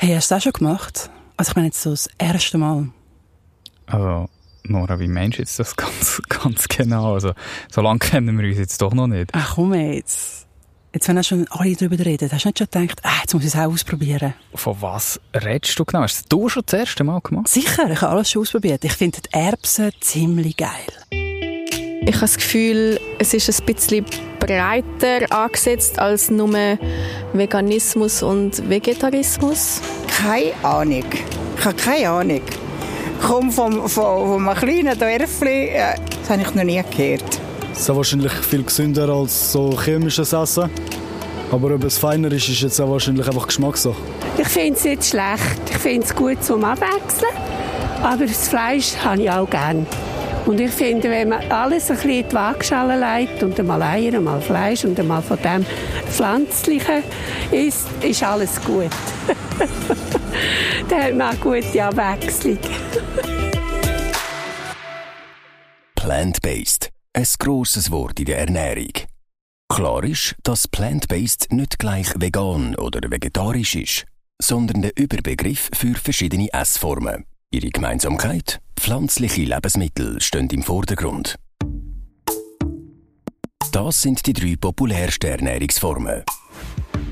Hey, 0.00 0.14
hast 0.14 0.30
du 0.30 0.34
das 0.36 0.42
auch 0.42 0.44
schon 0.44 0.52
gemacht? 0.52 1.10
Also 1.36 1.50
ich 1.50 1.56
meine 1.56 1.66
jetzt 1.66 1.82
so 1.82 1.90
das 1.90 2.08
erste 2.18 2.56
Mal. 2.56 2.88
Also, 3.86 4.28
Nora, 4.62 5.00
wie 5.00 5.08
meinst 5.08 5.38
du 5.38 5.42
jetzt 5.42 5.58
das 5.58 5.74
ganz, 5.76 6.22
ganz 6.28 6.68
genau? 6.68 7.14
Also, 7.14 7.32
so 7.68 7.80
lange 7.80 7.98
kennen 7.98 8.38
wir 8.38 8.46
uns 8.46 8.58
jetzt 8.58 8.80
doch 8.80 8.94
noch 8.94 9.08
nicht. 9.08 9.30
Ach 9.32 9.56
komm 9.56 9.74
jetzt. 9.74 10.46
Jetzt, 10.94 11.08
wenn 11.08 11.22
schon 11.24 11.48
alle 11.50 11.74
darüber 11.74 11.98
reden, 11.98 12.30
hast 12.30 12.44
du 12.44 12.48
nicht 12.48 12.58
schon 12.58 12.68
gedacht, 12.70 13.00
ah, 13.02 13.18
jetzt 13.22 13.34
muss 13.34 13.42
ich 13.42 13.48
es 13.48 13.56
auch 13.56 13.72
ausprobieren? 13.72 14.34
Von 14.54 14.80
was 14.80 15.20
redest 15.34 15.76
du 15.76 15.84
genau? 15.84 16.02
Hast 16.02 16.32
du 16.32 16.48
schon 16.48 16.62
das 16.64 16.78
erste 16.78 17.02
Mal 17.02 17.20
gemacht? 17.20 17.48
Sicher, 17.48 17.90
ich 17.90 18.00
habe 18.00 18.12
alles 18.12 18.30
schon 18.30 18.42
ausprobiert. 18.42 18.84
Ich 18.84 18.92
finde 18.92 19.20
die 19.20 19.32
Erbsen 19.32 19.90
ziemlich 20.00 20.56
geil. 20.56 20.70
Ich 21.10 22.14
habe 22.14 22.20
das 22.20 22.36
Gefühl, 22.36 23.00
es 23.18 23.34
ist 23.34 23.50
ein 23.50 23.66
bisschen 23.66 24.06
breiter 24.48 25.30
angesetzt 25.30 25.98
als 25.98 26.30
nur 26.30 26.78
Veganismus 27.34 28.22
und 28.22 28.68
Vegetarismus. 28.68 29.80
Keine 30.06 30.52
Ahnung. 30.62 31.04
Ich 31.58 31.64
habe 31.64 31.76
keine 31.76 32.08
Ahnung. 32.08 32.40
Ich 33.20 33.26
komme 33.26 33.52
vom, 33.52 33.88
vom, 33.88 34.46
vom 34.46 34.54
kleinen 34.54 34.98
Dörfli, 34.98 35.72
das 36.20 36.30
habe 36.30 36.42
ich 36.42 36.54
noch 36.54 36.64
nie 36.64 36.82
gehört. 36.96 37.40
Es 37.72 37.80
ist 37.80 37.94
wahrscheinlich 37.94 38.32
viel 38.32 38.62
gesünder 38.62 39.08
als 39.08 39.52
so 39.52 39.78
chemisches 39.78 40.32
Essen. 40.32 40.70
Aber 41.50 41.74
ob 41.74 41.84
es 41.84 41.98
feiner 41.98 42.30
ist, 42.32 42.48
ist 42.48 42.60
jetzt 42.60 42.80
auch 42.80 42.90
wahrscheinlich 42.90 43.26
einfach 43.26 43.46
Geschmackssache. 43.46 43.96
Ich 44.38 44.48
finde 44.48 44.78
es 44.78 44.84
nicht 44.84 45.04
schlecht. 45.04 45.60
Ich 45.70 45.78
finde 45.78 46.06
es 46.06 46.14
gut 46.14 46.42
zum 46.42 46.64
Abwechseln. 46.64 47.32
Aber 48.02 48.26
das 48.26 48.48
Fleisch 48.48 48.96
habe 49.02 49.22
ich 49.22 49.30
auch 49.30 49.48
gerne. 49.48 49.86
Und 50.48 50.60
ich 50.60 50.70
finde, 50.70 51.10
wenn 51.10 51.28
man 51.28 51.42
alles 51.50 51.90
ein 51.90 51.96
bisschen 51.96 52.10
in 52.10 52.26
die 52.26 52.34
Waagschale 52.34 52.98
legt 52.98 53.42
und 53.42 53.60
einmal 53.60 53.82
Eier, 53.82 54.14
einmal 54.14 54.40
Fleisch 54.40 54.82
und 54.82 54.98
einmal 54.98 55.20
von 55.20 55.36
dem 55.42 55.62
Pflanzlichen 56.06 57.02
isst, 57.50 57.86
ist 58.02 58.22
alles 58.22 58.58
gut. 58.64 58.88
Dann 60.88 61.02
hat 61.02 61.14
man 61.14 61.28
eine 61.28 61.38
gute 61.38 61.84
Abwechslung. 61.84 62.58
Plant-based 65.96 66.88
ein 67.12 67.26
grosses 67.38 67.90
Wort 67.90 68.18
in 68.18 68.24
der 68.24 68.38
Ernährung. 68.38 68.92
Klar 69.68 70.02
ist, 70.02 70.34
dass 70.44 70.66
plant-based 70.66 71.52
nicht 71.52 71.78
gleich 71.78 72.08
vegan 72.16 72.74
oder 72.76 73.10
vegetarisch 73.10 73.76
ist, 73.76 74.06
sondern 74.40 74.80
der 74.80 74.96
Überbegriff 74.96 75.68
für 75.74 75.94
verschiedene 75.94 76.50
Essformen. 76.54 77.26
Ihre 77.50 77.68
Gemeinsamkeit? 77.68 78.60
Pflanzliche 78.78 79.42
Lebensmittel 79.42 80.20
stehen 80.20 80.48
im 80.50 80.62
Vordergrund. 80.62 81.34
Das 83.72 84.00
sind 84.00 84.24
die 84.26 84.32
drei 84.32 84.56
populärsten 84.58 85.30
Ernährungsformen. 85.30 86.22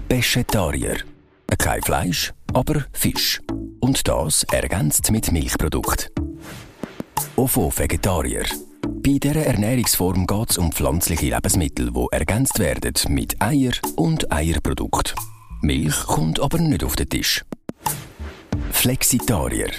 Peschetarier. 0.08 0.98
Kein 1.58 1.82
Fleisch, 1.82 2.32
aber 2.54 2.86
Fisch. 2.92 3.42
Und 3.80 4.08
das 4.08 4.44
ergänzt 4.44 5.10
mit 5.10 5.32
Milchprodukt. 5.32 6.10
Ovo-Vegetarier. 7.34 8.44
Bei 8.82 9.18
dieser 9.18 9.44
Ernährungsform 9.44 10.26
geht 10.26 10.50
es 10.50 10.58
um 10.58 10.72
pflanzliche 10.72 11.34
Lebensmittel, 11.34 11.92
die 11.92 12.06
ergänzt 12.12 12.58
werden 12.58 12.94
mit 13.08 13.42
Eier 13.42 13.72
und 13.96 14.32
Eierprodukt. 14.32 15.14
Milch 15.62 16.06
kommt 16.06 16.40
aber 16.40 16.58
nicht 16.58 16.84
auf 16.84 16.96
den 16.96 17.08
Tisch. 17.08 17.44
Flexitarier 18.70 19.70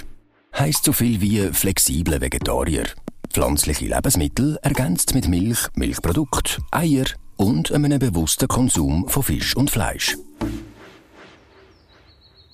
heisst 0.58 0.84
so 0.84 0.92
viel 0.92 1.20
wie 1.20 1.40
flexible 1.52 2.20
Vegetarier. 2.20 2.84
Pflanzliche 3.30 3.86
Lebensmittel 3.86 4.58
ergänzt 4.62 5.14
mit 5.14 5.28
Milch, 5.28 5.58
Milchprodukt, 5.74 6.58
Eier 6.70 7.06
und 7.36 7.70
einem 7.72 7.98
bewussten 7.98 8.48
Konsum 8.48 9.08
von 9.08 9.22
Fisch 9.22 9.56
und 9.56 9.70
Fleisch 9.70 10.16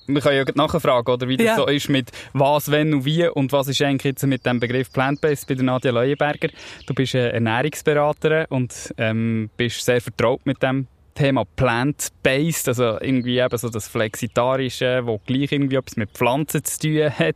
wir 0.07 0.21
können 0.21 0.37
ja 0.37 0.53
nachfragen, 0.55 1.11
oder, 1.11 1.27
wie 1.27 1.37
das 1.37 1.45
ja. 1.45 1.55
so 1.55 1.67
ist 1.67 1.89
mit 1.89 2.11
was, 2.33 2.69
wenn 2.71 2.93
und 2.93 3.05
wie 3.05 3.27
und 3.27 3.51
was 3.51 3.67
ist 3.67 3.81
eigentlich 3.81 4.11
jetzt 4.11 4.25
mit 4.25 4.45
dem 4.45 4.59
Begriff 4.59 4.91
Plant-Based 4.91 5.47
bei 5.47 5.55
der 5.55 5.63
Nadja 5.63 5.91
Leuenberger. 5.91 6.49
Du 6.85 6.93
bist 6.93 7.15
eine 7.15 7.33
Ernährungsberaterin 7.33 8.45
und 8.49 8.93
ähm, 8.97 9.49
bist 9.57 9.83
sehr 9.83 10.01
vertraut 10.01 10.45
mit 10.45 10.61
dem 10.61 10.87
Thema 11.15 11.45
Plant-Based, 11.55 12.67
also 12.67 12.99
irgendwie 12.99 13.39
eben 13.39 13.57
so 13.57 13.69
das 13.69 13.87
Flexitarische, 13.87 15.01
wo 15.05 15.19
gleich 15.25 15.51
irgendwie 15.53 15.77
etwas 15.77 15.95
mit 15.95 16.11
Pflanzen 16.11 16.63
zu 16.63 16.79
tun 16.79 17.09
hat. 17.09 17.35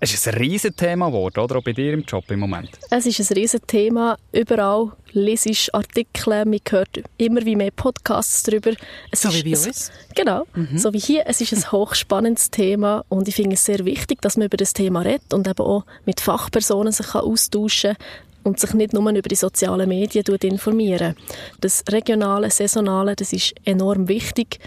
Es 0.00 0.14
ist 0.14 0.26
ein 0.26 0.34
Riesenthema 0.34 1.08
geworden, 1.08 1.38
oder? 1.38 1.56
Auch 1.56 1.62
bei 1.62 1.74
dir 1.74 1.92
im 1.92 2.02
Job 2.02 2.24
im 2.30 2.40
Moment. 2.40 2.70
Es 2.90 3.04
ist 3.04 3.20
ein 3.20 3.34
Riesenthema. 3.36 4.16
Überall 4.32 4.92
lesest 5.12 5.74
Artikel, 5.74 6.44
man 6.46 6.60
hört 6.70 7.02
immer 7.18 7.44
wie 7.44 7.56
mehr 7.56 7.70
Podcasts 7.70 8.42
darüber. 8.44 8.72
Es 9.10 9.22
so 9.22 9.32
wie 9.32 9.42
bei 9.42 9.50
uns? 9.50 9.92
Genau, 10.14 10.44
mhm. 10.54 10.78
so 10.78 10.92
wie 10.94 10.98
hier. 10.98 11.24
Es 11.26 11.40
ist 11.40 11.52
ein 11.52 11.70
hochspannendes 11.72 12.50
Thema 12.50 13.04
und 13.08 13.28
ich 13.28 13.34
finde 13.34 13.54
es 13.54 13.64
sehr 13.64 13.84
wichtig, 13.84 14.22
dass 14.22 14.36
man 14.36 14.46
über 14.46 14.56
das 14.56 14.72
Thema 14.72 15.02
redet 15.02 15.34
und 15.34 15.46
eben 15.46 15.62
auch 15.62 15.84
mit 16.06 16.20
Fachpersonen 16.20 16.92
sich 16.92 17.14
austauschen 17.14 17.94
kann 17.94 18.27
und 18.48 18.58
sich 18.58 18.72
nicht 18.74 18.92
nur 18.92 19.08
über 19.10 19.28
die 19.28 19.34
sozialen 19.34 19.88
Medien 19.88 20.24
informieren. 20.42 21.14
Das 21.60 21.84
Regionale, 21.90 22.50
Saisonale, 22.50 23.14
das 23.14 23.32
ist 23.32 23.54
enorm 23.64 24.08
wichtig. 24.08 24.58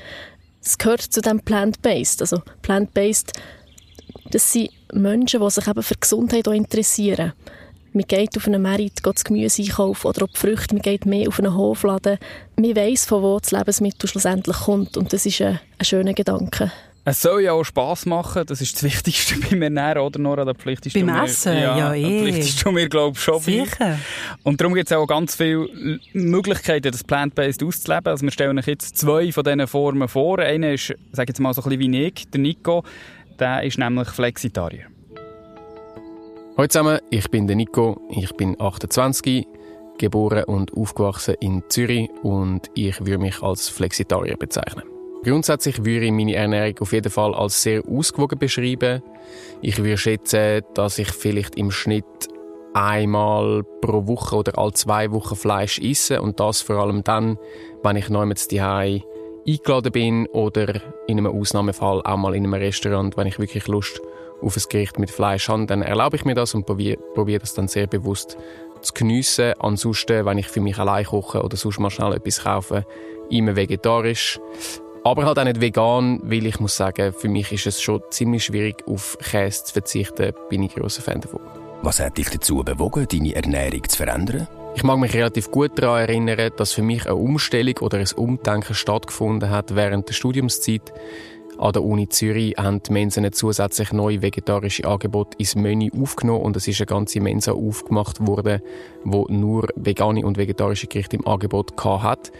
Es 0.63 0.77
gehört 0.77 1.01
zu 1.01 1.21
dem 1.21 1.39
Plant-Based. 1.41 2.21
Also 2.21 2.41
Plant-Based, 2.61 3.33
das 4.29 4.51
sind 4.51 4.69
Menschen, 4.93 5.41
die 5.41 5.49
sich 5.49 5.67
eben 5.67 5.83
für 5.83 5.95
Gesundheit 5.95 6.47
interessieren. 6.47 7.33
Man 7.93 8.05
geht 8.07 8.37
auf 8.37 8.47
einen 8.47 8.61
Markt, 8.61 9.03
geht 9.03 9.15
das 9.15 9.23
Gemüse 9.25 9.63
einkaufen 9.63 10.07
oder 10.07 10.23
auch 10.23 10.29
die 10.29 10.39
Früchte, 10.39 10.75
man 10.75 10.81
geht 10.81 11.05
mehr 11.05 11.27
auf 11.27 11.39
einen 11.39 11.57
Hofladen. 11.57 12.19
Man 12.55 12.75
weiss, 12.75 13.05
von 13.05 13.21
wo 13.21 13.37
das 13.37 13.51
Lebensmittel 13.51 14.07
schlussendlich 14.07 14.55
kommt 14.55 14.95
und 14.95 15.11
das 15.11 15.25
ist 15.25 15.41
ein, 15.41 15.59
ein 15.77 15.85
schöner 15.85 16.13
Gedanke. 16.13 16.71
Es 17.03 17.23
soll 17.23 17.41
ja 17.41 17.53
auch 17.53 17.63
Spass 17.63 18.06
machen, 18.06 18.44
das 18.45 18.62
ist 18.62 18.75
das 18.75 18.84
Wichtigste 18.84 19.35
beim 19.50 19.63
Ernähren, 19.63 20.03
oder 20.03 20.19
Nora? 20.19 20.45
Da 20.45 20.53
pflichtest 20.53 20.94
beim 20.94 21.07
du 21.07 21.13
mir, 21.13 21.23
Essen, 21.23 21.53
ja, 21.53 21.75
ja 21.75 21.94
eh. 21.95 22.22
pflichtest 22.22 22.63
du 22.63 22.72
mir, 22.72 22.88
glaube 22.88 23.17
ich, 23.17 23.23
schon 23.23 23.39
Sicher. 23.39 23.75
Bei. 23.79 23.97
Und 24.44 24.62
darum 24.62 24.75
gibt 24.75 24.91
es 24.91 24.95
auch 24.95 25.07
ganz 25.07 25.35
viele 25.35 26.00
Möglichkeiten, 26.13 26.91
das 26.91 27.03
Plant-Based 27.03 27.63
auszuleben. 27.63 28.07
Also 28.07 28.23
wir 28.23 28.31
stellen 28.31 28.59
euch 28.59 28.67
jetzt 28.67 28.97
zwei 28.97 29.31
von 29.31 29.44
diesen 29.44 29.66
Formen 29.66 30.07
vor. 30.07 30.38
Eine 30.38 30.75
ist, 30.75 30.94
sage 31.11 31.29
jetzt 31.29 31.40
mal 31.40 31.53
so 31.56 31.63
ein 31.63 31.69
bisschen 31.69 31.91
wie 31.91 32.06
ich, 32.06 32.29
der 32.29 32.40
Nico. 32.40 32.84
Der 33.40 33.63
ist 33.63 33.79
nämlich 33.79 34.07
Flexitarier. 34.09 34.85
Hallo 36.56 36.67
zusammen, 36.67 37.00
ich 37.09 37.28
bin 37.31 37.47
der 37.47 37.56
Nico, 37.56 38.00
ich 38.11 38.31
bin 38.35 38.56
28, 38.61 39.47
geboren 39.97 40.44
und 40.44 40.72
aufgewachsen 40.78 41.34
in 41.40 41.63
Zürich 41.69 42.09
und 42.22 42.69
ich 42.75 43.00
würde 43.00 43.17
mich 43.17 43.41
als 43.41 43.69
Flexitarier 43.69 44.38
bezeichnen. 44.38 44.91
Grundsätzlich 45.23 45.85
würde 45.85 46.07
ich 46.07 46.11
meine 46.11 46.33
Ernährung 46.33 46.79
auf 46.79 46.93
jeden 46.93 47.11
Fall 47.11 47.35
als 47.35 47.61
sehr 47.61 47.83
ausgewogen 47.87 48.39
beschreiben. 48.39 49.03
Ich 49.61 49.77
würde 49.77 49.97
schätzen, 49.97 50.63
dass 50.73 50.97
ich 50.97 51.11
vielleicht 51.11 51.55
im 51.57 51.69
Schnitt 51.69 52.05
einmal 52.73 53.63
pro 53.81 54.07
Woche 54.07 54.35
oder 54.35 54.57
alle 54.57 54.73
zwei 54.73 55.11
Wochen 55.11 55.35
Fleisch 55.35 55.77
esse 55.79 56.21
und 56.21 56.39
das 56.39 56.61
vor 56.61 56.77
allem 56.77 57.03
dann, 57.03 57.37
wenn 57.83 57.97
ich 57.97 58.09
neu 58.09 58.25
mit 58.25 58.51
daheim 58.51 59.03
eingeladen 59.47 59.91
bin 59.91 60.27
oder 60.27 60.81
in 61.07 61.19
einem 61.19 61.27
Ausnahmefall 61.27 62.01
auch 62.03 62.17
mal 62.17 62.35
in 62.35 62.45
einem 62.45 62.55
Restaurant, 62.55 63.15
wenn 63.15 63.27
ich 63.27 63.37
wirklich 63.37 63.67
Lust 63.67 64.01
auf 64.41 64.57
ein 64.57 64.63
Gericht 64.69 64.97
mit 64.97 65.11
Fleisch 65.11 65.49
habe, 65.49 65.67
dann 65.67 65.83
erlaube 65.83 66.15
ich 66.15 66.25
mir 66.25 66.33
das 66.33 66.55
und 66.55 66.65
probiere, 66.65 66.97
probiere 67.13 67.41
das 67.41 67.53
dann 67.53 67.67
sehr 67.67 67.85
bewusst 67.85 68.37
zu 68.81 68.93
geniessen. 68.93 69.53
Ansonsten, 69.59 70.25
wenn 70.25 70.39
ich 70.39 70.47
für 70.47 70.61
mich 70.61 70.79
allein 70.79 71.05
koche 71.05 71.43
oder 71.43 71.57
sonst 71.57 71.79
mal 71.79 71.91
schnell 71.91 72.13
etwas 72.13 72.43
kaufe, 72.43 72.85
immer 73.29 73.55
vegetarisch. 73.55 74.39
Aber 75.03 75.25
halt 75.25 75.39
auch 75.39 75.44
nicht 75.44 75.59
vegan, 75.59 76.19
weil 76.23 76.45
ich 76.45 76.59
muss 76.59 76.78
sagen, 76.78 77.12
für 77.12 77.28
mich 77.28 77.51
ist 77.51 77.66
es 77.66 77.81
schon 77.81 78.01
ziemlich 78.12 78.44
schwierig, 78.44 78.88
auf 78.88 79.17
Käse 79.19 79.63
zu 79.63 79.73
verzichten. 79.73 80.31
Bin 80.50 80.62
ich 80.62 80.75
großer 80.75 81.01
Fan 81.01 81.22
davon. 81.22 81.41
Was 81.81 82.00
hat 82.00 82.19
dich 82.19 82.29
dazu 82.29 82.57
bewogen, 82.63 83.07
deine 83.11 83.34
Ernährung 83.34 83.90
zu 83.90 83.97
verändern? 83.97 84.47
Ich 84.75 84.84
mag 84.84 85.00
mich 85.00 85.13
relativ 85.16 85.50
gut 85.50 85.72
daran 85.75 86.01
erinnern, 86.01 86.51
dass 86.56 86.73
für 86.73 86.84
mich 86.84 87.07
eine 87.07 87.16
Umstellung 87.16 87.79
oder 87.79 87.97
ein 87.97 88.07
Umdenken 88.16 88.75
stattgefunden 88.75 89.50
hat 89.50 89.75
während 89.75 90.07
der 90.07 90.13
Studiumszeit. 90.13 90.94
An 91.57 91.73
der 91.73 91.84
Uni 91.84 92.07
Zürich 92.07 92.56
haben 92.57 92.81
die 92.84 92.94
Mensen 92.94 93.31
zusätzlich 93.34 93.91
neue 93.91 94.22
vegetarische 94.22 94.85
Angebote 94.85 95.37
ins 95.40 95.55
Menü 95.55 95.90
aufgenommen 95.99 96.43
und 96.43 96.55
es 96.55 96.67
ist 96.67 96.79
eine 96.79 96.85
ganze 96.85 97.20
Mensa 97.20 97.53
aufgemacht 97.53 98.25
worden, 98.25 98.61
wo 99.03 99.25
nur 99.29 99.67
vegane 99.75 100.25
und 100.25 100.37
vegetarische 100.37 100.87
Gerichte 100.87 101.17
im 101.17 101.28
Angebot 101.28 101.73
hat. 101.84 102.31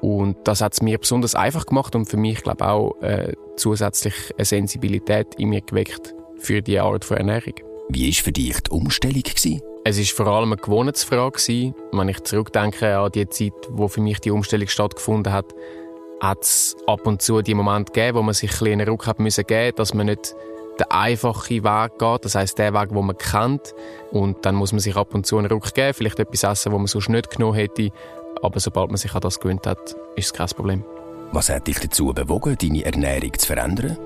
Und 0.00 0.36
das 0.44 0.60
hat 0.60 0.74
es 0.74 0.82
mir 0.82 0.98
besonders 0.98 1.34
einfach 1.34 1.66
gemacht 1.66 1.94
und 1.94 2.06
für 2.06 2.16
mich, 2.16 2.42
glaube 2.42 2.66
auch 2.66 3.00
äh, 3.00 3.32
zusätzlich 3.56 4.14
eine 4.36 4.44
Sensibilität 4.44 5.34
in 5.38 5.48
mir 5.48 5.62
geweckt 5.62 6.14
für 6.38 6.62
diese 6.62 6.82
Art 6.82 7.04
von 7.04 7.16
Ernährung. 7.16 7.54
Wie 7.88 8.06
war 8.06 8.22
für 8.24 8.32
dich 8.32 8.60
die 8.60 8.70
Umstellung? 8.70 9.22
Gewesen? 9.22 9.62
Es 9.84 9.98
war 9.98 10.26
vor 10.26 10.34
allem 10.34 10.52
eine 10.52 10.60
Gewohnheitsfrage. 10.60 11.72
Wenn 11.92 12.08
ich 12.08 12.20
zurückdenke 12.24 12.98
an 12.98 13.12
die 13.12 13.28
Zeit, 13.28 13.52
wo 13.70 13.88
für 13.88 14.00
mich 14.00 14.20
die 14.20 14.32
Umstellung 14.32 14.66
stattgefunden 14.66 15.32
hat, 15.32 15.54
hat 16.20 16.42
es 16.42 16.76
ab 16.86 17.06
und 17.06 17.22
zu 17.22 17.42
die 17.42 17.54
Momente 17.54 17.92
gegeben, 17.92 18.18
wo 18.18 18.22
man 18.22 18.34
sich 18.34 18.60
ein 18.60 18.72
einen 18.72 18.88
Ruck 18.88 19.06
hat 19.06 19.20
müssen 19.20 19.44
geben, 19.46 19.76
dass 19.76 19.94
man 19.94 20.06
nicht 20.06 20.34
den 20.78 20.90
einfachen 20.90 21.64
Weg 21.64 21.98
geht, 21.98 22.24
das 22.24 22.34
heißt 22.34 22.58
der 22.58 22.74
Weg, 22.74 22.88
den 22.90 23.06
man 23.06 23.16
kennt. 23.16 23.74
Und 24.10 24.44
dann 24.44 24.56
muss 24.56 24.72
man 24.72 24.80
sich 24.80 24.96
ab 24.96 25.14
und 25.14 25.26
zu 25.26 25.38
einen 25.38 25.50
Ruck 25.50 25.72
geben, 25.74 25.94
vielleicht 25.94 26.18
etwas 26.18 26.42
essen, 26.42 26.72
was 26.72 26.78
man 26.78 26.86
sonst 26.86 27.08
nicht 27.08 27.30
genommen 27.30 27.54
hätte. 27.54 27.90
Aber 28.42 28.60
sobald 28.60 28.90
man 28.90 28.96
sich 28.96 29.14
an 29.14 29.20
das 29.20 29.40
gewöhnt 29.40 29.66
hat, 29.66 29.96
ist 30.16 30.26
es 30.26 30.32
kein 30.32 30.48
Problem. 30.48 30.84
Was 31.32 31.48
hat 31.48 31.66
dich 31.66 31.78
dazu 31.78 32.12
bewogen, 32.12 32.56
deine 32.60 32.84
Ernährung 32.84 33.32
zu 33.36 33.46
verändern? 33.46 33.98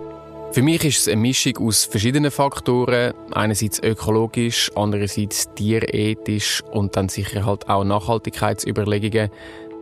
Für 0.53 0.62
mich 0.62 0.85
ist 0.85 1.00
es 1.03 1.09
eine 1.09 1.21
Mischung 1.21 1.59
aus 1.59 1.85
verschiedenen 1.85 2.31
Faktoren. 2.32 3.15
Einerseits 3.31 3.81
ökologisch, 3.81 4.71
andererseits 4.75 5.49
tierethisch 5.55 6.62
und 6.73 6.97
dann 6.97 7.09
sicher 7.09 7.47
halt 7.47 7.69
auch 7.69 7.85
Nachhaltigkeitsüberlegungen. 7.85 9.31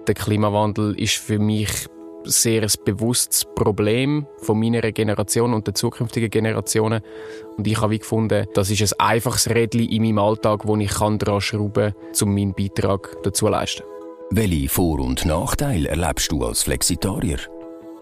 Der 0.07 0.15
Klimawandel 0.15 0.99
ist 1.01 1.15
für 1.15 1.39
mich 1.39 1.71
sehr 2.25 2.63
ein 2.63 2.73
bewusstes 2.85 3.47
Problem 3.47 4.27
von 4.43 4.59
meiner 4.59 4.83
Generation 4.93 5.55
und 5.55 5.67
der 5.67 5.75
zukünftigen 5.75 6.29
Generationen. 6.29 7.01
Und 7.57 7.67
ich 7.67 7.81
habe 7.81 7.99
gefunden, 7.99 8.47
das 8.53 8.71
ist 8.71 8.83
ein 8.83 9.01
einfaches 9.01 9.49
Rädchen 9.49 9.89
in 9.89 10.03
meinem 10.03 10.19
Alltag, 10.19 10.67
wo 10.67 10.77
ich 10.77 10.93
dran 10.93 11.41
schrauben 11.41 11.95
kann, 11.95 12.29
um 12.29 12.35
meinen 12.35 12.55
Beitrag 12.55 13.17
dazu 13.23 13.47
zu 13.47 13.49
leisten. 13.49 13.85
Welche 14.31 14.69
Vor- 14.69 15.01
und 15.01 15.25
Nachteile 15.25 15.89
erlebst 15.89 16.31
du 16.31 16.45
als 16.45 16.63
Flexitarier? 16.63 17.39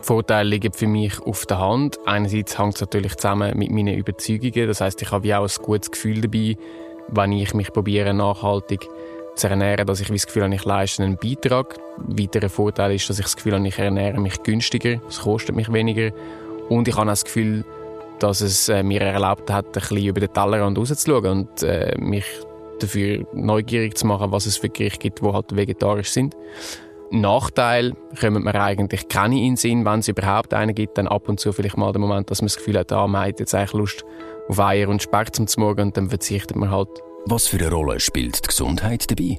Vorteile 0.01 0.49
liegen 0.49 0.73
für 0.73 0.89
mich 0.89 1.21
auf 1.21 1.47
der 1.47 1.61
Hand. 1.61 1.99
Einerseits 2.05 2.59
hängt 2.59 2.75
es 2.75 2.81
natürlich 2.81 3.15
zusammen 3.15 3.57
mit 3.57 3.71
meinen 3.71 3.95
Überzeugungen. 3.97 4.67
Das 4.67 4.81
heißt, 4.81 5.01
ich 5.03 5.13
habe 5.13 5.23
wie 5.23 5.35
auch 5.35 5.49
ein 5.49 5.65
gutes 5.65 5.93
Gefühl 5.93 6.23
dabei, 6.23 6.57
wenn 7.09 7.31
ich 7.31 7.55
mich 7.55 7.73
probiere 7.73 8.13
nachhaltig 8.13 8.89
zu 9.37 9.47
ernähren, 9.47 9.87
dass 9.87 10.01
ich 10.01 10.09
das 10.09 10.27
Gefühl 10.27 10.43
habe, 10.43 10.55
ich 10.57 10.65
leiste 10.65 11.05
einen 11.05 11.17
Beitrag. 11.17 11.79
Ein 11.99 12.19
weiterer 12.19 12.49
Vorteil 12.49 12.97
ist, 12.97 13.09
dass 13.09 13.21
ich 13.21 13.27
das 13.27 13.37
Gefühl 13.37 13.55
habe, 13.55 13.69
ich 13.69 13.79
ernähre 13.79 14.21
mich 14.21 14.43
günstiger, 14.43 15.01
es 15.09 15.21
kostet 15.21 15.55
mich 15.55 15.73
weniger. 15.73 16.11
Und 16.69 16.89
ich 16.89 16.97
habe 16.97 17.07
auch 17.07 17.13
das 17.13 17.25
Gefühl, 17.25 17.65
dass 18.19 18.41
es 18.41 18.69
äh, 18.69 18.83
mir 18.83 19.01
erlaubt 19.01 19.53
hat, 19.53 19.67
ein 19.67 19.73
bisschen 19.73 20.07
über 20.07 20.21
den 20.21 20.33
Tellerrand 20.33 20.77
rauszuschauen 20.77 21.47
und 21.47 21.63
äh, 21.63 21.95
mich 22.01 22.27
dafür 22.81 23.27
neugierig 23.33 23.97
zu 23.97 24.07
machen, 24.07 24.33
was 24.33 24.47
es 24.47 24.57
für 24.57 24.69
Gerichte 24.69 24.99
gibt, 24.99 25.23
die 25.23 25.27
halt 25.27 25.55
vegetarisch 25.55 26.11
sind. 26.11 26.37
Nachteil 27.11 27.95
kommen 28.21 28.43
mir 28.43 28.55
eigentlich 28.55 29.09
keine 29.09 29.37
in 29.37 29.51
den 29.51 29.57
Sinn, 29.57 29.85
wenn 29.85 30.01
es 30.01 30.09
überhaupt 30.09 30.53
einen 30.55 30.75
gibt, 30.75 30.99
dann 30.99 31.07
ab 31.07 31.29
und 31.29 31.39
zu 31.39 31.53
vielleicht 31.53 31.77
mal 31.77 31.93
der 31.93 32.01
Moment, 32.01 32.31
dass 32.31 32.43
man 32.43 32.47
das 32.47 32.57
Gefühl 32.57 32.79
hat, 32.79 32.91
ah, 32.93 33.07
man 33.07 33.29
hat 33.29 33.39
jetzt 33.39 33.55
eigentlich 33.55 33.73
Lust 33.75 34.05
auf 34.49 34.59
Eier 34.59 34.89
und 34.89 35.03
Speck 35.03 35.35
zum 35.35 35.47
Morgen 35.59 35.83
und 35.83 35.97
dann 35.97 36.09
verzichtet 36.09 36.57
man 36.57 36.71
halt 36.71 36.89
was 37.29 37.49
für 37.49 37.59
eine 37.59 37.73
Rolle 37.73 37.99
spielt 37.99 38.45
die 38.45 38.47
Gesundheit 38.47 39.11
dabei? 39.11 39.37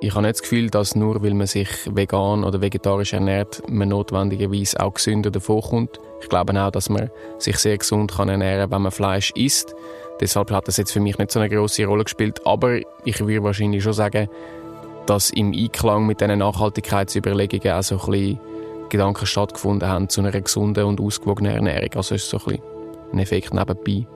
Ich 0.00 0.14
habe 0.14 0.22
nicht 0.22 0.36
das 0.36 0.42
Gefühl, 0.42 0.70
dass 0.70 0.94
nur 0.94 1.20
weil 1.24 1.34
man 1.34 1.48
sich 1.48 1.68
vegan 1.92 2.44
oder 2.44 2.60
vegetarisch 2.60 3.14
ernährt, 3.14 3.62
man 3.68 3.88
notwendigerweise 3.88 4.78
auch 4.78 4.94
gesünder 4.94 5.32
davonkommt. 5.32 5.98
Ich 6.22 6.28
glaube 6.28 6.58
auch, 6.62 6.70
dass 6.70 6.88
man 6.88 7.10
sich 7.38 7.56
sehr 7.58 7.78
gesund 7.78 8.12
kann 8.12 8.28
ernähren 8.28 8.60
kann, 8.60 8.70
wenn 8.70 8.82
man 8.82 8.92
Fleisch 8.92 9.32
isst. 9.34 9.74
Deshalb 10.20 10.50
hat 10.50 10.68
das 10.68 10.76
jetzt 10.76 10.92
für 10.92 11.00
mich 11.00 11.18
nicht 11.18 11.30
so 11.30 11.40
eine 11.40 11.48
große 11.48 11.84
Rolle 11.86 12.04
gespielt. 12.04 12.40
Aber 12.46 12.78
ich 13.04 13.20
würde 13.20 13.42
wahrscheinlich 13.42 13.82
schon 13.82 13.94
sagen, 13.94 14.28
dass 15.06 15.30
im 15.30 15.52
Einklang 15.52 16.06
mit 16.06 16.20
diesen 16.20 16.38
Nachhaltigkeitsüberlegungen 16.38 17.72
auch 17.72 17.82
so 17.82 17.98
ein 17.98 18.10
bisschen 18.10 18.40
Gedanken 18.90 19.26
stattgefunden 19.26 19.88
haben 19.88 20.08
zu 20.08 20.20
einer 20.20 20.32
gesunden 20.32 20.84
und 20.84 21.00
ausgewogenen 21.00 21.54
Ernährung. 21.54 21.90
Also 21.94 22.14
ist 22.14 22.28
so 22.28 22.38
ein 22.46 22.58
ein 23.12 23.18
Effekt 23.18 23.52
nebenbei. 23.52 24.06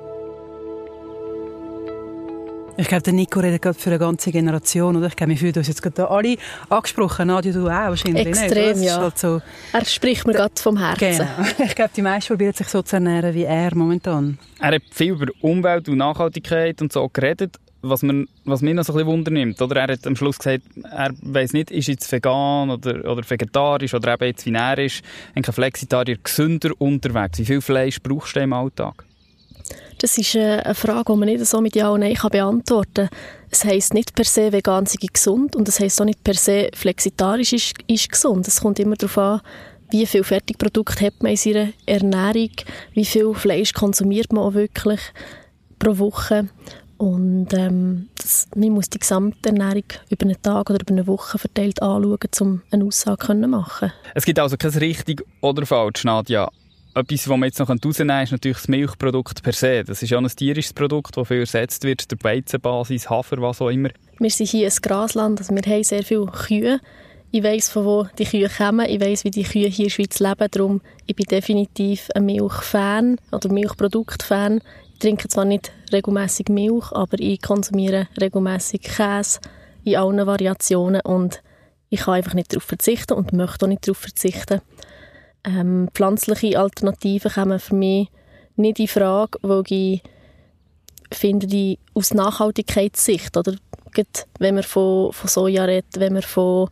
Ich 2.76 2.88
glaube, 2.88 3.02
der 3.02 3.12
Nico 3.12 3.38
redet 3.38 3.62
gerade 3.62 3.78
für 3.78 3.90
eine 3.90 4.00
ganze 4.00 4.32
Generation. 4.32 4.96
Oder? 4.96 5.06
Ich 5.06 5.14
glaube, 5.14 5.30
wir 5.30 5.38
fühlen 5.38 5.54
uns 5.54 5.68
jetzt 5.68 5.80
gerade 5.80 6.10
alle 6.10 6.36
angesprochen. 6.68 7.28
Nadia, 7.28 7.52
du 7.52 7.66
auch 7.66 7.70
wahrscheinlich 7.70 8.26
Extrem, 8.26 8.78
nicht. 8.80 8.88
ja. 8.88 9.00
Halt 9.00 9.16
so 9.16 9.40
er 9.72 9.84
spricht 9.84 10.26
mir 10.26 10.32
gerade 10.32 10.54
vom 10.60 10.76
Herzen. 10.76 11.18
Genau. 11.18 11.48
Ich 11.64 11.74
glaube, 11.76 11.92
die 11.96 12.02
meisten 12.02 12.28
probieren 12.34 12.52
sich 12.52 12.66
so 12.66 12.82
zu 12.82 12.96
ernähren 12.96 13.32
wie 13.32 13.44
er 13.44 13.74
momentan. 13.76 14.38
Er 14.58 14.72
hat 14.74 14.82
viel 14.90 15.12
über 15.12 15.26
Umwelt 15.40 15.88
und 15.88 15.98
Nachhaltigkeit 15.98 16.82
und 16.82 16.92
so 16.92 17.08
geredet. 17.12 17.56
Was, 17.82 18.02
man, 18.02 18.26
was 18.44 18.60
mich 18.62 18.74
noch 18.74 18.82
so 18.82 18.92
ein 18.94 18.96
bisschen 18.96 19.12
wundernimmt, 19.12 19.60
oder? 19.60 19.76
Er 19.82 19.92
hat 19.92 20.06
am 20.06 20.16
Schluss 20.16 20.38
gesagt, 20.38 20.62
er 20.90 21.10
weiß 21.20 21.52
nicht, 21.52 21.70
ist 21.70 21.86
jetzt 21.86 22.10
vegan 22.10 22.70
oder, 22.70 23.08
oder 23.08 23.22
vegetarisch 23.28 23.92
oder 23.94 24.14
eben 24.14 24.24
jetzt 24.24 24.46
wie 24.46 24.54
er 24.54 24.78
ist, 24.78 25.02
ein 25.34 25.44
Flexitarier 25.44 26.16
gesünder 26.16 26.70
unterwegs. 26.78 27.38
Wie 27.38 27.44
viel 27.44 27.60
Fleisch 27.60 27.98
brauchst 28.02 28.34
du 28.36 28.40
im 28.40 28.54
Alltag? 28.54 29.04
Das 29.98 30.18
ist 30.18 30.34
äh, 30.34 30.58
eine 30.58 30.74
Frage, 30.74 31.12
die 31.12 31.18
man 31.18 31.28
nicht 31.28 31.44
so 31.46 31.60
mit 31.60 31.76
Ja 31.76 31.88
und 31.88 32.00
Nein 32.00 32.16
beantworten 32.30 33.08
kann. 33.08 33.18
Es 33.50 33.64
heisst 33.64 33.94
nicht 33.94 34.14
per 34.14 34.24
se, 34.24 34.52
vegan 34.52 34.86
sei 34.86 35.06
gesund 35.12 35.56
und 35.56 35.68
es 35.68 35.80
heisst 35.80 36.00
auch 36.00 36.04
nicht 36.04 36.24
per 36.24 36.34
se, 36.34 36.70
flexitarisch 36.74 37.52
ist, 37.52 37.74
ist 37.86 38.10
gesund. 38.10 38.46
Es 38.48 38.60
kommt 38.60 38.78
immer 38.78 38.96
darauf 38.96 39.16
an, 39.18 39.40
wie 39.90 40.06
viel 40.06 40.24
Fertigprodukte 40.24 41.06
hat 41.06 41.22
man 41.22 41.32
in 41.32 41.36
seiner 41.36 41.68
Ernährung, 41.86 42.50
wie 42.94 43.04
viel 43.04 43.32
Fleisch 43.34 43.72
konsumiert 43.72 44.32
man 44.32 44.44
auch 44.44 44.54
wirklich 44.54 45.00
pro 45.78 45.96
Woche. 45.98 46.48
Und 46.96 47.52
ähm, 47.52 48.08
das, 48.16 48.48
man 48.54 48.70
muss 48.70 48.88
die 48.88 48.98
gesamte 48.98 49.50
Ernährung 49.50 49.84
über 50.10 50.26
einen 50.26 50.40
Tag 50.40 50.70
oder 50.70 50.80
über 50.80 50.92
eine 50.92 51.06
Woche 51.06 51.38
verteilt 51.38 51.82
anschauen, 51.82 52.18
um 52.40 52.62
eine 52.70 52.84
Aussage 52.84 53.26
zu 53.26 53.34
machen. 53.34 53.92
Es 54.14 54.24
gibt 54.24 54.38
also 54.38 54.56
kein 54.56 54.70
richtig 54.70 55.22
oder 55.40 55.66
falsch, 55.66 56.04
Nadja. 56.04 56.50
Etwas, 56.96 57.28
was 57.28 57.36
man 57.36 57.48
jetzt 57.48 57.58
noch 57.58 57.68
herausnehmen 57.68 58.08
kann, 58.14 58.22
ist 58.22 58.30
natürlich 58.30 58.58
das 58.58 58.68
Milchprodukt 58.68 59.42
per 59.42 59.52
se. 59.52 59.82
Das 59.82 60.00
ist 60.00 60.10
ja 60.10 60.18
ein 60.18 60.28
tierisches 60.28 60.72
Produkt, 60.72 61.16
das 61.16 61.26
viel 61.26 61.40
ersetzt 61.40 61.82
wird 61.82 62.08
durch 62.12 62.22
Weizenbasis, 62.22 63.10
Hafer, 63.10 63.42
was 63.42 63.60
auch 63.60 63.70
immer. 63.70 63.88
Wir 64.20 64.30
sind 64.30 64.48
hier 64.48 64.68
ein 64.68 64.76
Grasland, 64.80 65.40
also 65.40 65.52
wir 65.52 65.62
haben 65.62 65.82
sehr 65.82 66.04
viele 66.04 66.26
Kühe. 66.26 66.78
Ich 67.32 67.42
weiss, 67.42 67.68
von 67.68 67.84
wo 67.84 68.06
die 68.16 68.24
Kühe 68.24 68.48
kommen. 68.48 68.86
Ich 68.88 69.00
weiss, 69.00 69.24
wie 69.24 69.32
die 69.32 69.42
Kühe 69.42 69.66
hier 69.66 69.86
in 69.86 69.88
der 69.88 69.90
Schweiz 69.90 70.20
leben. 70.20 70.46
Darum 70.52 70.80
ich 71.06 71.16
bin 71.16 71.26
definitiv 71.26 72.10
ein 72.14 72.26
Milchfan 72.26 73.16
oder 73.32 73.52
Milchproduktfan. 73.52 74.60
Ich 74.92 74.98
trinke 75.00 75.26
zwar 75.26 75.44
nicht 75.44 75.72
regelmäßig 75.92 76.48
Milch, 76.48 76.92
aber 76.92 77.18
ich 77.18 77.42
konsumiere 77.42 78.06
regelmäßig 78.20 78.82
Käse 78.82 79.40
in 79.82 79.96
allen 79.96 80.24
Variationen 80.24 81.00
und 81.00 81.42
ich 81.90 82.02
kann 82.02 82.14
einfach 82.14 82.34
nicht 82.34 82.52
darauf 82.52 82.62
verzichten 82.62 83.14
und 83.14 83.32
möchte 83.32 83.66
auch 83.66 83.68
nicht 83.68 83.88
darauf 83.88 83.98
verzichten. 83.98 84.60
Ähm, 85.44 85.88
pflanzliche 85.92 86.58
Alternativen 86.58 87.30
kommen 87.30 87.58
für 87.58 87.74
mich 87.74 88.08
nicht 88.56 88.78
in 88.78 88.88
Frage, 88.88 89.38
weil 89.42 89.62
ich 89.68 90.02
finde, 91.12 91.46
die 91.46 91.78
aus 91.92 92.14
Nachhaltigkeitssicht, 92.14 93.36
oder 93.36 93.54
wenn 94.38 94.56
wir 94.56 94.62
von, 94.62 95.12
von 95.12 95.28
Soja 95.28 95.64
reden, 95.64 95.88
wenn 95.96 96.14
wir 96.14 96.22
von 96.22 96.68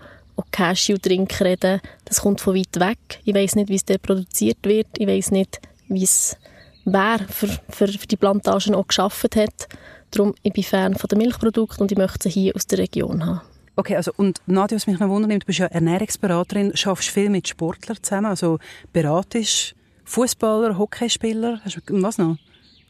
Cashew-Drink 0.50 1.40
reden, 1.40 1.80
das 2.04 2.20
kommt 2.20 2.40
von 2.40 2.56
weit 2.56 2.80
weg. 2.80 3.20
Ich 3.24 3.34
weiß 3.34 3.54
nicht, 3.56 3.68
wie 3.68 3.76
es 3.76 3.84
dort 3.84 4.02
produziert 4.02 4.58
wird. 4.62 4.88
Ich 4.98 5.06
weiß 5.06 5.30
nicht, 5.30 5.60
wie 5.88 6.02
es 6.02 6.36
wer 6.84 7.20
für, 7.28 7.48
für, 7.68 7.88
für 7.88 8.06
die 8.06 8.16
Plantagen 8.16 8.74
auch 8.74 8.86
geschafft 8.88 9.36
hat. 9.36 9.68
Darum 10.10 10.34
ich 10.42 10.52
bin 10.52 10.64
Fan 10.64 10.94
von 10.94 11.08
den 11.08 11.18
Milchprodukten 11.18 11.82
und 11.82 11.92
ich 11.92 11.98
möchte 11.98 12.28
sie 12.28 12.40
hier 12.40 12.56
aus 12.56 12.66
der 12.66 12.78
Region 12.78 13.24
haben. 13.24 13.40
Okay, 13.74 13.96
also 13.96 14.12
und 14.16 14.40
Nadja, 14.46 14.76
was 14.76 14.86
mich 14.86 14.98
noch 14.98 15.08
wundert, 15.08 15.42
du 15.42 15.46
bist 15.46 15.58
ja 15.58 15.66
Ernährungsberaterin, 15.66 16.76
schaffst 16.76 17.08
viel 17.08 17.30
mit 17.30 17.48
Sportlern 17.48 17.96
zusammen, 18.02 18.26
also 18.26 18.58
beratest 18.92 19.74
Fußballer, 20.04 20.76
Hockeyspieler, 20.76 21.60
was 21.88 22.18
noch? 22.18 22.36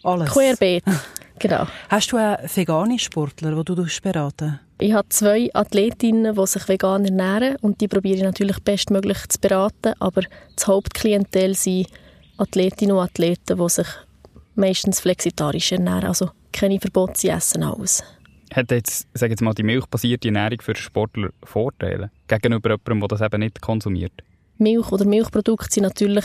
Alles. 0.03 0.31
Querbeet, 0.31 0.83
genau. 1.39 1.67
Hast 1.89 2.11
du 2.11 2.19
auch 2.19 2.37
vegane 2.53 2.99
Sportler, 2.99 3.55
die 3.63 3.75
du 3.77 3.87
beraten 4.03 4.59
Ich 4.81 4.93
habe 4.93 5.09
zwei 5.11 5.51
Athletinnen, 5.55 6.35
die 6.35 6.47
sich 6.49 6.69
vegan 6.69 7.05
ernähren 7.05 7.57
und 7.61 7.81
die 7.81 7.87
probiere 7.87 8.17
ich 8.17 8.23
natürlich 8.25 8.59
bestmöglich 8.59 9.29
zu 9.29 9.39
beraten, 9.39 9.95
aber 10.01 10.23
das 10.57 10.67
Hauptklientel 10.67 11.55
sind 11.55 11.87
Athletinnen 12.39 12.97
und 12.97 13.05
Athleten, 13.05 13.57
die 13.57 13.69
sich 13.69 13.87
meistens 14.57 14.99
flexitarisch 14.99 15.71
ernähren, 15.71 16.07
also 16.07 16.31
keine 16.53 16.81
Verbote, 16.81 17.13
sie 17.17 17.29
essen 17.29 17.63
alles 17.63 18.03
hat 18.55 18.71
jetzt, 18.71 19.07
sag 19.15 19.31
jetzt 19.31 19.43
mal, 19.43 19.55
die 19.55 19.63
milchbasierte 19.63 20.29
Ernährung 20.29 20.61
für 20.61 20.75
Sportler 20.75 21.31
Vorteile 21.43 22.11
gegenüber 22.29 22.71
jemandem, 22.71 23.01
der 23.01 23.09
das 23.09 23.21
eben 23.21 23.41
nicht 23.41 23.61
konsumiert? 23.61 24.13
Milch 24.59 24.93
oder 24.93 25.05
Milchprodukte 25.05 25.73
sind 25.73 25.85
natürlich 25.85 26.25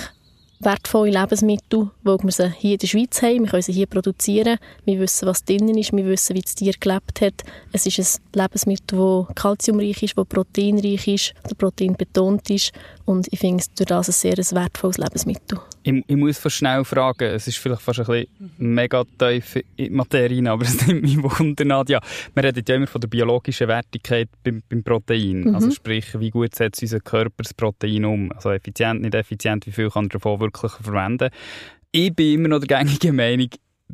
wertvolle 0.59 1.11
Lebensmittel, 1.11 1.91
weil 2.03 2.17
wir 2.23 2.31
sie 2.31 2.51
hier 2.51 2.73
in 2.73 2.77
der 2.79 2.87
Schweiz 2.87 3.21
haben. 3.21 3.43
Wir 3.43 3.47
können 3.47 3.61
sie 3.61 3.73
hier 3.73 3.87
produzieren. 3.87 4.57
Wir 4.85 4.99
wissen, 4.99 5.27
was 5.27 5.43
drinnen 5.45 5.77
ist. 5.77 5.93
Wir 5.93 6.05
wissen, 6.05 6.35
wie 6.35 6.41
das 6.41 6.55
Tier 6.55 6.73
gelebt 6.79 7.21
hat. 7.21 7.43
Es 7.71 7.85
ist 7.85 7.99
ein 7.99 8.41
Lebensmittel, 8.41 9.25
das 9.27 9.35
kalziumreich 9.35 10.01
ist, 10.01 10.17
das 10.17 10.25
proteinreich 10.25 11.07
ist, 11.07 11.33
das 11.43 11.55
proteinbetont 11.55 12.49
ist. 12.49 12.71
Und 13.05 13.27
ich 13.31 13.39
finde 13.39 13.61
es 13.61 13.73
durch 13.73 13.87
das 13.87 14.09
ein 14.09 14.13
sehr 14.13 14.37
wertvolles 14.37 14.97
Lebensmittel. 14.97 15.59
Ich, 15.87 16.03
ich, 16.05 16.17
muss 16.17 16.37
fast 16.37 16.57
schnell 16.57 16.83
fragen, 16.83 17.29
es 17.29 17.47
ist 17.47 17.59
vielleicht 17.59 17.81
fast 17.81 18.01
ein 18.01 18.05
bisschen 18.05 18.27
mega 18.57 19.05
tief 19.17 19.57
in 19.77 19.93
Materie, 19.93 20.45
aber 20.49 20.63
es 20.65 20.85
nimmt 20.85 21.03
mich 21.03 21.17
Wunder, 21.23 21.63
Nadja. 21.63 22.01
Wir 22.35 22.43
reden 22.43 22.63
ja 22.67 22.75
immer 22.75 22.87
von 22.87 22.99
der 22.99 23.07
biologischen 23.07 23.69
Wertigkeit 23.69 24.27
beim, 24.43 24.61
beim 24.67 24.83
Protein. 24.83 25.45
Mhm. 25.45 25.55
Also 25.55 25.71
sprich, 25.71 26.19
wie 26.19 26.29
gut 26.29 26.55
setzt 26.55 26.81
unser 26.81 26.99
Körper 26.99 27.41
das 27.43 27.53
Protein 27.53 28.03
um? 28.03 28.33
Also 28.33 28.51
effizient, 28.51 29.01
nicht 29.01 29.15
effizient, 29.15 29.65
wie 29.65 29.71
viel 29.71 29.89
kann 29.89 30.07
er 30.07 30.09
davon 30.09 30.41
wirklich 30.41 30.73
verwenden? 30.73 31.29
Ich 31.93 32.13
bin 32.13 32.33
immer 32.33 32.49
noch 32.49 32.59
der 32.59 32.79
gängige 32.79 33.13
Meinung, 33.13 33.47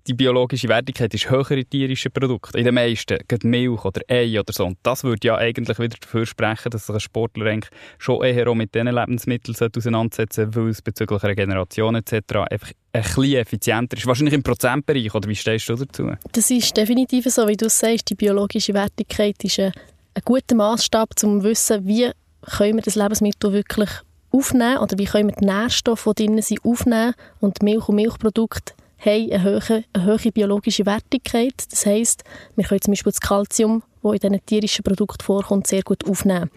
die 0.07 0.13
biologische 0.13 0.67
Wertigkeit 0.67 1.13
ist 1.13 1.29
höher 1.29 1.51
in 1.51 1.69
tierischen 1.69 2.11
Produkten. 2.11 2.57
In 2.57 2.65
den 2.65 2.75
meisten, 2.75 3.17
gerade 3.27 3.47
Milch 3.47 3.85
oder 3.85 4.01
Ei 4.09 4.37
oder 4.37 4.51
so. 4.51 4.65
Und 4.65 4.77
das 4.83 5.03
würde 5.03 5.27
ja 5.27 5.35
eigentlich 5.37 5.79
wieder 5.79 5.97
dafür 5.99 6.25
sprechen, 6.25 6.69
dass 6.71 6.87
sich 6.87 6.95
ein 6.95 6.99
Sportler 6.99 7.45
eigentlich 7.45 7.71
schon 7.97 8.23
eher 8.23 8.47
auch 8.47 8.55
mit 8.55 8.75
diesen 8.75 8.87
Lebensmitteln 8.87 9.55
auseinandersetzen 9.55 10.51
sollte, 10.51 10.55
weil 10.55 10.69
es 10.69 10.81
bezüglich 10.81 11.23
Regeneration 11.23 11.95
etc. 11.95 12.15
einfach 12.49 12.71
ein 12.91 13.01
bisschen 13.01 13.35
effizienter 13.35 13.97
ist. 13.97 14.05
Wahrscheinlich 14.05 14.33
im 14.33 14.43
Prozentbereich, 14.43 15.13
oder 15.15 15.29
wie 15.29 15.35
stehst 15.35 15.69
du 15.69 15.75
dazu? 15.75 16.11
Das 16.33 16.51
ist 16.51 16.75
definitiv 16.75 17.25
so, 17.25 17.47
wie 17.47 17.57
du 17.57 17.69
sagst. 17.69 18.09
Die 18.09 18.15
biologische 18.15 18.73
Wertigkeit 18.73 19.41
ist 19.43 19.59
ein, 19.59 19.71
ein 20.15 20.21
guter 20.25 20.55
Maßstab, 20.55 21.11
um 21.23 21.41
zu 21.41 21.43
wissen, 21.43 21.87
wie 21.87 22.11
können 22.57 22.75
wir 22.75 22.83
das 22.83 22.95
Lebensmittel 22.95 23.53
wirklich 23.53 23.89
aufnehmen 24.31 24.79
oder 24.79 24.97
wie 24.97 25.05
können 25.05 25.29
wir 25.29 25.35
die 25.35 25.45
Nährstoffe, 25.45 26.09
die 26.17 26.25
drin 26.25 26.41
sind, 26.41 26.65
aufnehmen 26.65 27.13
und 27.39 27.63
Milch 27.63 27.87
und 27.87 27.95
Milchprodukte 27.95 28.73
haben 29.05 29.31
eine 29.31 29.43
hohe, 29.43 29.83
eine 29.93 30.05
hohe 30.05 30.31
biologische 30.31 30.85
Wertigkeit. 30.85 31.53
Das 31.69 31.85
heisst, 31.85 32.23
wir 32.55 32.65
können 32.65 32.81
zum 32.81 32.91
Beispiel 32.91 33.11
das 33.11 33.21
Kalzium, 33.21 33.83
das 34.01 34.13
in 34.13 34.19
diesen 34.19 34.45
tierischen 34.45 34.83
Produkten 34.83 35.23
vorkommt, 35.23 35.67
sehr 35.67 35.83
gut 35.83 36.05
aufnehmen. 36.05 36.49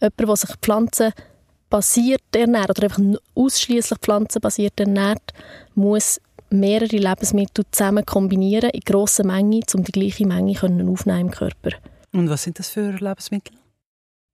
Jemand, 0.00 0.20
der 0.20 0.36
sich 0.36 0.50
pflanzenbasiert 0.60 2.22
ernährt 2.34 2.70
oder 2.70 2.84
einfach 2.84 3.02
ausschließlich 3.34 3.98
pflanzenbasiert 4.00 4.78
ernährt, 4.80 5.32
muss 5.74 6.20
mehrere 6.50 6.96
Lebensmittel 6.96 7.64
zusammen 7.70 8.04
kombinieren 8.04 8.70
in 8.70 8.80
grosser 8.80 9.24
Menge, 9.24 9.60
um 9.74 9.84
die 9.84 9.92
gleiche 9.92 10.26
Menge 10.26 10.56
aufnehmen 10.56 11.20
im 11.20 11.30
Körper. 11.30 11.70
Und 12.12 12.30
was 12.30 12.44
sind 12.44 12.58
das 12.58 12.68
für 12.68 12.90
Lebensmittel? 12.92 13.56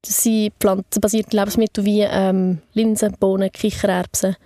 Das 0.03 0.23
sind 0.23 0.53
pflanzenbasierte 0.59 1.37
Lebensmittel 1.37 1.85
wie 1.85 2.01
ähm, 2.01 2.61
Linsen, 2.73 3.17
Bohnen, 3.19 3.53
Kichererbsen. 3.53 4.37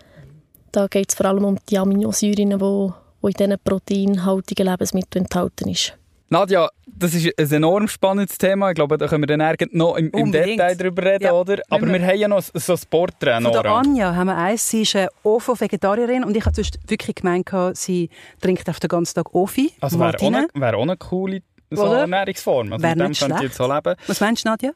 Da 0.74 0.88
geht 0.88 1.10
es 1.10 1.14
vor 1.14 1.26
allem 1.26 1.44
um 1.44 1.56
die 1.70 1.78
Aminosäuren, 1.78 2.50
die, 2.50 2.56
die 2.58 2.92
in 3.22 3.30
diesen 3.30 3.58
proteinhaltigen 3.62 4.66
Lebensmitteln 4.66 5.24
enthalten 5.24 5.72
sind. 5.72 5.96
Nadja, 6.30 6.68
das 6.84 7.14
ist 7.14 7.38
ein 7.38 7.52
enorm 7.52 7.86
spannendes 7.86 8.36
Thema. 8.38 8.70
Ich 8.70 8.74
glaube, 8.74 8.98
da 8.98 9.06
können 9.06 9.22
wir 9.22 9.36
dann 9.36 9.56
noch 9.70 9.94
im, 9.94 10.10
im 10.10 10.32
Detail 10.32 10.74
darüber 10.74 11.04
reden, 11.04 11.24
ja. 11.26 11.32
oder? 11.32 11.62
Aber 11.70 11.86
wir, 11.86 11.92
wir 11.92 12.04
haben 12.04 12.18
ja 12.18 12.26
noch 12.26 12.42
so 12.42 12.72
ein 12.72 12.78
Sportrennen. 12.78 13.52
Von 13.52 13.62
der 13.62 13.70
Anja 13.70 14.16
haben 14.16 14.26
wir 14.26 14.36
eins, 14.36 14.68
sie 14.68 14.82
ist 14.82 14.96
eine 14.96 15.10
OFO-Vegetarierin 15.22 16.24
und 16.24 16.36
ich 16.36 16.44
habe 16.44 16.60
wirklich 16.88 17.14
gemeint, 17.14 17.48
sie 17.74 18.10
trinkt 18.40 18.68
auf 18.68 18.80
den 18.80 18.88
ganzen 18.88 19.14
Tag 19.14 19.32
Ofi. 19.32 19.70
Also 19.80 20.00
wäre 20.00 20.16
auch, 20.16 20.60
wär 20.60 20.76
auch 20.76 20.82
eine 20.82 20.96
coole 20.96 21.40
so 21.76 21.84
eine 21.84 22.00
Ernährungsform. 22.00 22.72
Also 22.72 22.82
wäre 22.82 23.08
nicht 23.08 23.18
schlecht. 23.18 23.42
Jetzt 23.42 23.56
so 23.56 23.72
leben. 23.72 23.94
Was 24.06 24.20
meinst 24.20 24.44
du, 24.44 24.48
Nadja? 24.48 24.72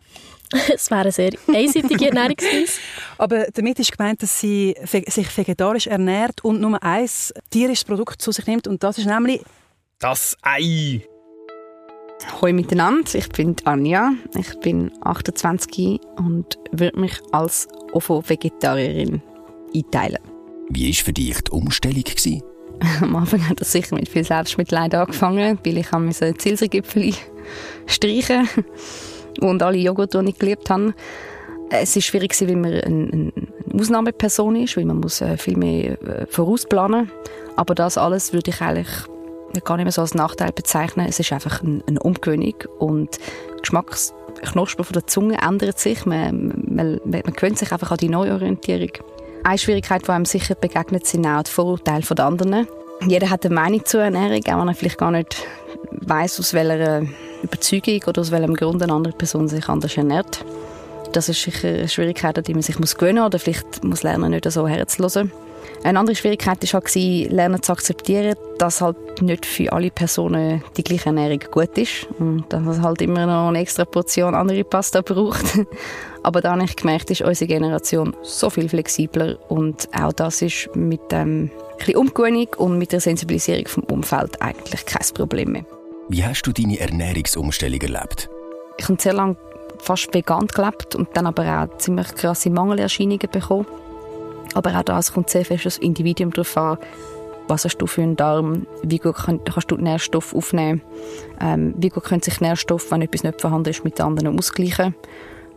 es 0.74 0.90
wäre 0.90 1.02
eine 1.02 1.12
sehr 1.12 1.32
einseitige 1.46 2.06
Ernährungsweise. 2.08 2.80
Aber 3.18 3.46
damit 3.52 3.78
ist 3.78 3.96
gemeint, 3.96 4.22
dass 4.22 4.40
sie 4.40 4.74
sich 4.84 5.36
vegetarisch 5.36 5.86
ernährt 5.86 6.44
und 6.44 6.60
nur 6.60 6.82
ein 6.82 7.08
tierisches 7.50 7.84
Produkt 7.84 8.22
zu 8.22 8.32
sich 8.32 8.46
nimmt 8.46 8.66
und 8.66 8.82
das 8.82 8.98
ist 8.98 9.06
nämlich... 9.06 9.42
Das 9.98 10.36
Ei! 10.42 11.02
Hallo 12.40 12.52
miteinander, 12.52 13.14
ich 13.14 13.28
bin 13.28 13.54
Anja, 13.64 14.12
ich 14.36 14.58
bin 14.60 14.90
28 15.02 16.00
und 16.16 16.58
würde 16.72 16.98
mich 16.98 17.20
als 17.30 17.68
OFO-Vegetarierin 17.92 19.22
einteilen. 19.74 20.18
Wie 20.68 20.88
war 20.88 21.04
für 21.04 21.12
dich 21.12 21.40
die 21.42 21.50
Umstellung? 21.50 22.02
Gewesen? 22.02 22.42
Am 23.00 23.16
Anfang 23.16 23.48
hat 23.48 23.60
das 23.60 23.72
sicher 23.72 23.94
mit 23.96 24.08
viel 24.08 24.24
Selbstmitleid 24.24 24.94
angefangen, 24.94 25.58
weil 25.64 25.78
ich 25.78 26.38
Zielsergipfel 26.38 27.14
streichen 27.86 28.48
und 29.40 29.62
alle 29.62 29.78
Joghurt, 29.78 30.14
die 30.14 30.28
ich 30.28 30.38
geliebt 30.38 30.70
habe. 30.70 30.94
Es 31.70 31.94
war 31.94 32.02
schwierig, 32.02 32.34
weil 32.40 32.56
man 32.56 32.72
eine, 32.72 33.32
Ausnahmeperson 33.74 34.56
ist, 34.56 34.76
weil 34.76 34.86
man 34.86 35.00
muss 35.00 35.20
äh, 35.20 35.36
viel 35.36 35.56
mehr 35.56 36.00
äh, 36.02 36.26
vorausplanen 36.26 37.10
Aber 37.56 37.74
das 37.74 37.98
alles 37.98 38.32
würde 38.32 38.50
ich 38.50 38.60
eigentlich 38.60 38.88
gar 39.64 39.76
nicht 39.76 39.84
mehr 39.84 39.92
so 39.92 40.02
als 40.02 40.14
Nachteil 40.14 40.52
bezeichnen. 40.52 41.06
Es 41.08 41.20
ist 41.20 41.32
einfach 41.32 41.62
eine 41.62 42.00
Umgewöhnung 42.00 42.54
und 42.78 43.18
Geschmacksknospen 43.60 44.84
von 44.84 44.92
der 44.92 45.06
Zunge 45.06 45.38
ändert 45.40 45.78
sich. 45.78 46.06
Man, 46.06 46.64
man, 46.68 47.00
man 47.04 47.22
gewöhnt 47.22 47.58
sich 47.58 47.72
einfach 47.72 47.90
an 47.90 47.98
die 47.98 48.08
Neuorientierung. 48.08 48.90
Eine 49.44 49.58
Schwierigkeit, 49.58 50.06
die 50.06 50.10
einem 50.10 50.24
sicher 50.24 50.54
begegnet, 50.54 51.06
sind 51.06 51.26
auch 51.26 51.42
die 51.42 51.50
Vorurteile 51.50 52.02
der 52.02 52.24
anderen. 52.24 52.66
Jeder 53.06 53.30
hat 53.30 53.44
eine 53.44 53.54
Meinung 53.54 53.84
zur 53.84 54.02
Ernährung, 54.02 54.42
auch 54.46 54.60
wenn 54.60 54.68
er 54.68 54.74
vielleicht 54.74 54.98
gar 54.98 55.10
nicht 55.10 55.44
weiß, 55.90 56.40
aus 56.40 56.52
welcher 56.52 57.02
Überzeugung 57.42 58.00
oder 58.06 58.20
aus 58.20 58.30
welchem 58.30 58.54
Grund 58.54 58.82
eine 58.82 58.92
andere 58.92 59.12
Person 59.12 59.48
sich 59.48 59.68
anders 59.68 59.96
ernährt. 59.96 60.44
Das 61.12 61.28
ist 61.28 61.42
sicher 61.42 61.68
eine 61.68 61.88
Schwierigkeit, 61.88 62.36
an 62.36 62.44
die 62.44 62.54
man 62.54 62.62
sich 62.62 62.76
gewöhnen 62.76 63.18
muss 63.18 63.26
oder 63.26 63.38
vielleicht 63.38 63.84
muss 63.84 64.02
lernen, 64.02 64.30
nicht 64.30 64.50
so 64.50 64.66
herzuhören. 64.66 65.32
Eine 65.82 66.00
andere 66.00 66.16
Schwierigkeit 66.16 66.62
war 66.72 66.80
halt, 66.80 66.94
lernen 67.30 67.62
zu 67.62 67.72
akzeptieren, 67.72 68.34
dass 68.58 68.80
halt 68.80 69.22
nicht 69.22 69.46
für 69.46 69.72
alle 69.72 69.90
Personen 69.90 70.62
die 70.76 70.82
gleiche 70.82 71.06
Ernährung 71.06 71.40
gut 71.50 71.76
ist 71.78 72.08
und 72.18 72.44
dass 72.48 72.66
es 72.66 72.82
halt 72.82 73.00
immer 73.02 73.26
noch 73.26 73.48
eine 73.48 73.60
extra 73.60 73.84
Portion 73.84 74.34
andere 74.34 74.64
Pasta 74.64 75.00
braucht. 75.00 75.58
Aber 76.22 76.40
da 76.40 76.52
habe 76.52 76.64
ich 76.64 76.76
gemerkt, 76.76 77.10
ist 77.10 77.22
unsere 77.22 77.48
Generation 77.48 78.14
so 78.22 78.50
viel 78.50 78.68
flexibler 78.68 79.38
und 79.48 79.88
auch 79.98 80.12
das 80.12 80.42
ist 80.42 80.68
mit 80.74 81.00
ähm, 81.12 81.50
ein 81.86 81.96
Umgewöhnung 81.96 82.48
und 82.56 82.78
mit 82.78 82.92
der 82.92 83.00
Sensibilisierung 83.00 83.68
vom 83.68 83.84
Umfeld 83.84 84.42
eigentlich 84.42 84.84
kein 84.84 85.06
Problem 85.14 85.52
mehr. 85.52 85.64
Wie 86.08 86.24
hast 86.24 86.42
du 86.42 86.52
deine 86.52 86.80
Ernährungsumstellung 86.80 87.80
erlebt? 87.80 88.28
Ich 88.78 88.88
habe 88.88 89.00
sehr 89.00 89.12
lange 89.12 89.36
fast 89.78 90.12
vegan 90.12 90.46
gelebt 90.46 90.94
und 90.94 91.08
dann 91.14 91.26
aber 91.26 91.62
auch 91.62 91.78
ziemlich 91.78 92.14
krasse 92.14 92.50
Mangelerscheinungen 92.50 93.28
bekommen. 93.30 93.66
Aber 94.54 94.76
auch 94.78 94.82
das 94.82 95.12
kommt 95.12 95.30
sehr 95.30 95.44
fest 95.44 95.66
das 95.66 95.78
Individuum 95.78 96.32
darauf 96.32 96.56
an, 96.56 96.78
was 97.48 97.64
hast 97.64 97.78
du 97.78 97.86
für 97.86 98.02
einen 98.02 98.16
Darm, 98.16 98.66
wie 98.82 98.98
gut 98.98 99.16
kannst 99.16 99.70
du 99.70 99.76
Nährstoffe 99.76 100.34
aufnehmen, 100.34 100.82
ähm, 101.40 101.74
wie 101.76 101.88
gut 101.88 102.04
können 102.04 102.22
sich 102.22 102.40
Nährstoffe, 102.40 102.90
wenn 102.90 103.02
etwas 103.02 103.22
nicht 103.22 103.40
vorhanden 103.40 103.70
ist, 103.70 103.84
mit 103.84 104.00
anderen 104.00 104.38
ausgleichen. 104.38 104.94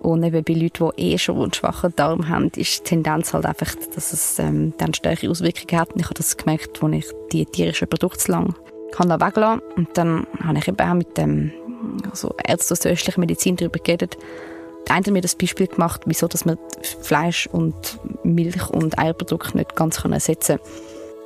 Und 0.02 0.24
eben 0.24 0.44
bei 0.44 0.54
Leuten, 0.54 0.90
die 0.98 1.14
eh 1.14 1.18
schon 1.18 1.40
einen 1.40 1.54
schwachen 1.54 1.94
Darm 1.96 2.28
haben, 2.28 2.50
ist 2.56 2.80
die 2.80 2.84
Tendenz 2.84 3.34
halt 3.34 3.46
einfach, 3.46 3.76
dass 3.94 4.14
es 4.14 4.40
ähm, 4.40 4.74
dann 4.78 4.96
stärkere 4.96 5.30
Auswirkungen 5.30 5.80
hat. 5.80 5.94
Und 5.94 6.00
ich 6.00 6.06
habe 6.06 6.16
das 6.16 6.38
gemerkt, 6.38 6.82
als 6.82 6.94
ich 6.96 7.06
die 7.32 7.46
tierischen 7.46 7.88
Produkte 7.88 8.32
lang 8.32 8.56
kann 8.92 9.10
da 9.10 9.20
weglassen. 9.20 9.62
Und 9.76 9.90
dann 9.94 10.26
habe 10.44 10.58
ich 10.58 10.68
eben 10.68 10.80
auch 10.80 10.94
mit 10.96 11.18
dem 11.18 11.52
also 12.10 12.34
Ärzten 12.44 12.74
aus 12.74 12.80
der 12.80 12.94
östlichen 12.94 13.20
Medizin 13.20 13.56
darüber 13.56 13.80
geredet. 13.80 14.18
Der 14.88 14.96
eine 14.96 15.06
hat 15.06 15.14
mir 15.14 15.22
das 15.22 15.36
Beispiel 15.36 15.68
gemacht, 15.68 16.02
wieso 16.06 16.28
dass 16.28 16.46
man 16.46 16.58
Fleisch 17.02 17.48
und 17.52 18.00
Milch 18.24 18.70
und 18.70 18.98
Eierprodukte 18.98 19.58
nicht 19.58 19.76
ganz 19.76 20.04
ersetzen 20.04 20.60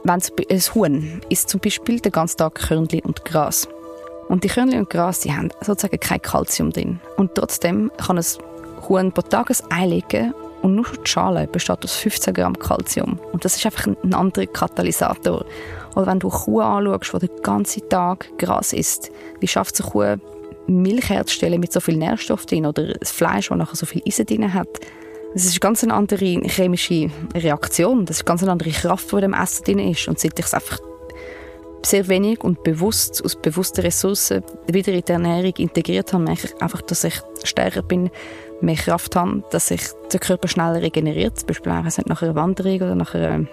kann. 0.04 0.22
Wenn 0.22 0.48
ein 0.50 0.62
Huhn 0.76 1.22
isst 1.30 1.50
zum 1.50 1.60
Beispiel 1.60 2.00
den 2.00 2.12
ganzen 2.12 2.38
Tag 2.38 2.56
Körnchen 2.56 3.02
und 3.02 3.26
Gras. 3.26 3.68
Und 4.28 4.44
die 4.44 4.50
Körnchen 4.50 4.80
und 4.80 4.90
Gras, 4.90 5.22
die 5.22 5.34
haben 5.34 5.50
sozusagen 5.62 6.00
kein 6.00 6.22
Kalzium 6.22 6.72
drin. 6.72 7.00
Und 7.18 7.36
trotzdem 7.36 7.92
kann 7.98 8.18
ein 8.18 8.26
Huhn 8.88 9.12
pro 9.12 9.22
Tag 9.22 9.50
ein 9.50 9.72
Ei 9.72 9.86
legen 9.88 10.34
und 10.66 10.74
nur 10.74 10.86
schon 10.86 11.04
die 11.04 11.10
Schale 11.10 11.48
besteht 11.48 11.84
aus 11.84 11.96
15 11.96 12.34
Gramm 12.34 12.58
Kalzium. 12.58 13.20
Und 13.32 13.46
das 13.46 13.56
ist 13.56 13.66
einfach 13.66 13.86
ein 13.86 14.14
anderer 14.16 14.48
Katalysator. 14.48 15.46
Oder 15.96 16.08
wenn 16.08 16.20
du 16.20 16.30
eine 16.30 16.40
Kuh 16.40 16.60
anschaust, 16.60 17.14
die 17.22 17.28
den 17.28 17.42
ganzen 17.44 17.88
Tag 17.88 18.28
Gras 18.40 18.74
isst, 18.74 19.12
wie 19.40 19.48
schafft 19.48 19.76
es 19.76 19.82
eine 19.82 19.92
Kuh, 19.92 20.18
Milch 20.68 21.10
herzustellen 21.10 21.60
mit 21.60 21.72
so 21.72 21.80
viel 21.80 21.98
Nährstoff 21.98 22.46
drin 22.46 22.66
oder 22.66 22.94
das 22.94 23.12
Fleisch, 23.12 23.50
das 23.50 23.58
nachher 23.58 23.76
so 23.76 23.86
viel 23.86 24.02
Eisen 24.06 24.26
drin 24.26 24.54
hat? 24.54 24.68
Das 25.34 25.46
ist 25.46 25.60
ganz 25.60 25.84
eine 25.84 25.94
andere 25.94 26.42
chemische 26.48 27.10
Reaktion. 27.36 28.06
Das 28.06 28.18
ist 28.18 28.26
ganz 28.26 28.42
eine 28.42 28.52
andere 28.52 28.72
Kraft, 28.72 29.12
die 29.12 29.16
in 29.16 29.22
dem 29.22 29.34
Essen 29.34 29.66
drin 29.66 29.80
ist. 29.80 30.08
Und 30.08 30.18
seit 30.18 30.40
ich 30.40 30.46
es 30.46 30.54
einfach 30.54 30.80
sehr 31.84 32.08
wenig 32.08 32.44
und 32.44 32.64
bewusst 32.64 33.24
aus 33.24 33.36
bewussten 33.36 33.82
Ressourcen 33.82 34.44
wieder 34.68 34.94
in 34.94 35.02
die 35.02 35.12
Ernährung 35.12 35.54
integriert 35.58 36.14
habe, 36.14 36.24
merke 36.24 36.48
ich 36.48 36.62
einfach, 36.62 36.82
dass 36.82 37.04
ich 37.04 37.22
stärker 37.44 37.84
bin, 37.84 38.10
mehr 38.62 38.76
Kraft 38.76 39.16
habe, 39.16 39.44
dass 39.52 39.68
sich 39.68 39.82
der 40.12 40.20
Körper 40.20 40.48
schneller 40.48 40.82
regeneriert, 40.82 41.38
zum 41.38 41.48
Beispiel 41.48 41.72
auch 41.74 41.84
nach 42.06 42.22
einer 42.22 42.36
Wanderung 42.36 42.76
oder 42.76 42.96
nach 42.96 43.14
einer 43.14 43.46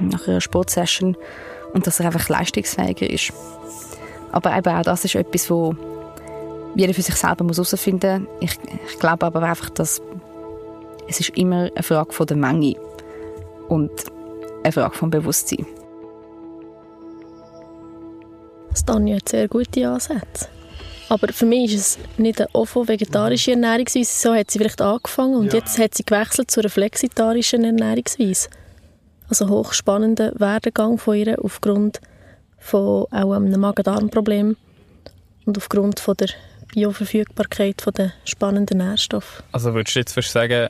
nach 0.00 0.26
einer 0.26 0.40
Sportsession 0.40 1.16
und 1.72 1.86
dass 1.86 2.00
er 2.00 2.06
einfach 2.06 2.28
leistungsfähiger 2.28 3.08
ist. 3.08 3.32
Aber 4.32 4.56
eben 4.56 4.74
auch 4.74 4.82
das 4.82 5.04
ist 5.04 5.14
etwas, 5.14 5.50
wo 5.50 5.76
jeder 6.74 6.94
für 6.94 7.02
sich 7.02 7.14
selber 7.14 7.44
muss 7.44 7.56
herausfinden. 7.56 8.26
Ich, 8.40 8.58
ich 8.88 8.98
glaube 8.98 9.26
aber 9.26 9.42
einfach, 9.42 9.70
dass 9.70 10.00
es 11.08 11.20
ist 11.20 11.30
immer 11.30 11.70
eine 11.74 11.82
Frage 11.82 12.12
von 12.12 12.26
der 12.26 12.36
Menge 12.36 12.76
und 13.68 13.90
eine 14.62 14.72
Frage 14.72 14.94
vom 14.94 15.10
Bewusstsein. 15.10 15.66
Stanja 18.74 19.16
hat 19.16 19.28
sehr 19.28 19.48
gute 19.48 19.88
Ansätze. 19.88 20.48
Aber 21.08 21.32
für 21.32 21.46
mich 21.46 21.74
ist 21.74 21.80
es 21.80 21.98
nicht 22.18 22.40
eine 22.40 22.48
OFO-vegetarische 22.54 23.52
Ernährungsweise. 23.52 24.10
So 24.10 24.34
hat 24.34 24.50
sie 24.50 24.58
vielleicht 24.58 24.80
angefangen 24.80 25.36
und 25.36 25.52
ja. 25.52 25.60
jetzt 25.60 25.78
hat 25.78 25.94
sie 25.94 26.04
gewechselt 26.04 26.50
zu 26.50 26.60
einer 26.60 26.70
flexitarischen 26.70 27.62
Ernährungsweise. 27.62 28.48
Also 29.28 29.48
hochspannender 29.48 30.32
Werdegang 30.36 30.98
von 30.98 31.16
ihr 31.16 31.36
aufgrund 31.42 32.00
von 32.58 33.06
auch 33.10 33.32
einem 33.32 33.60
Magen-Darm-Problem 33.60 34.56
und 35.44 35.58
aufgrund 35.58 36.00
von 36.00 36.16
der 36.16 36.28
Bioverfügbarkeit 36.74 37.80
von 37.80 37.92
der 37.92 38.12
spannenden 38.24 38.78
Nährstoffe. 38.78 39.42
Also 39.52 39.74
würdest 39.74 39.94
du 39.94 40.00
jetzt 40.00 40.12
fast 40.12 40.32
sagen, 40.32 40.68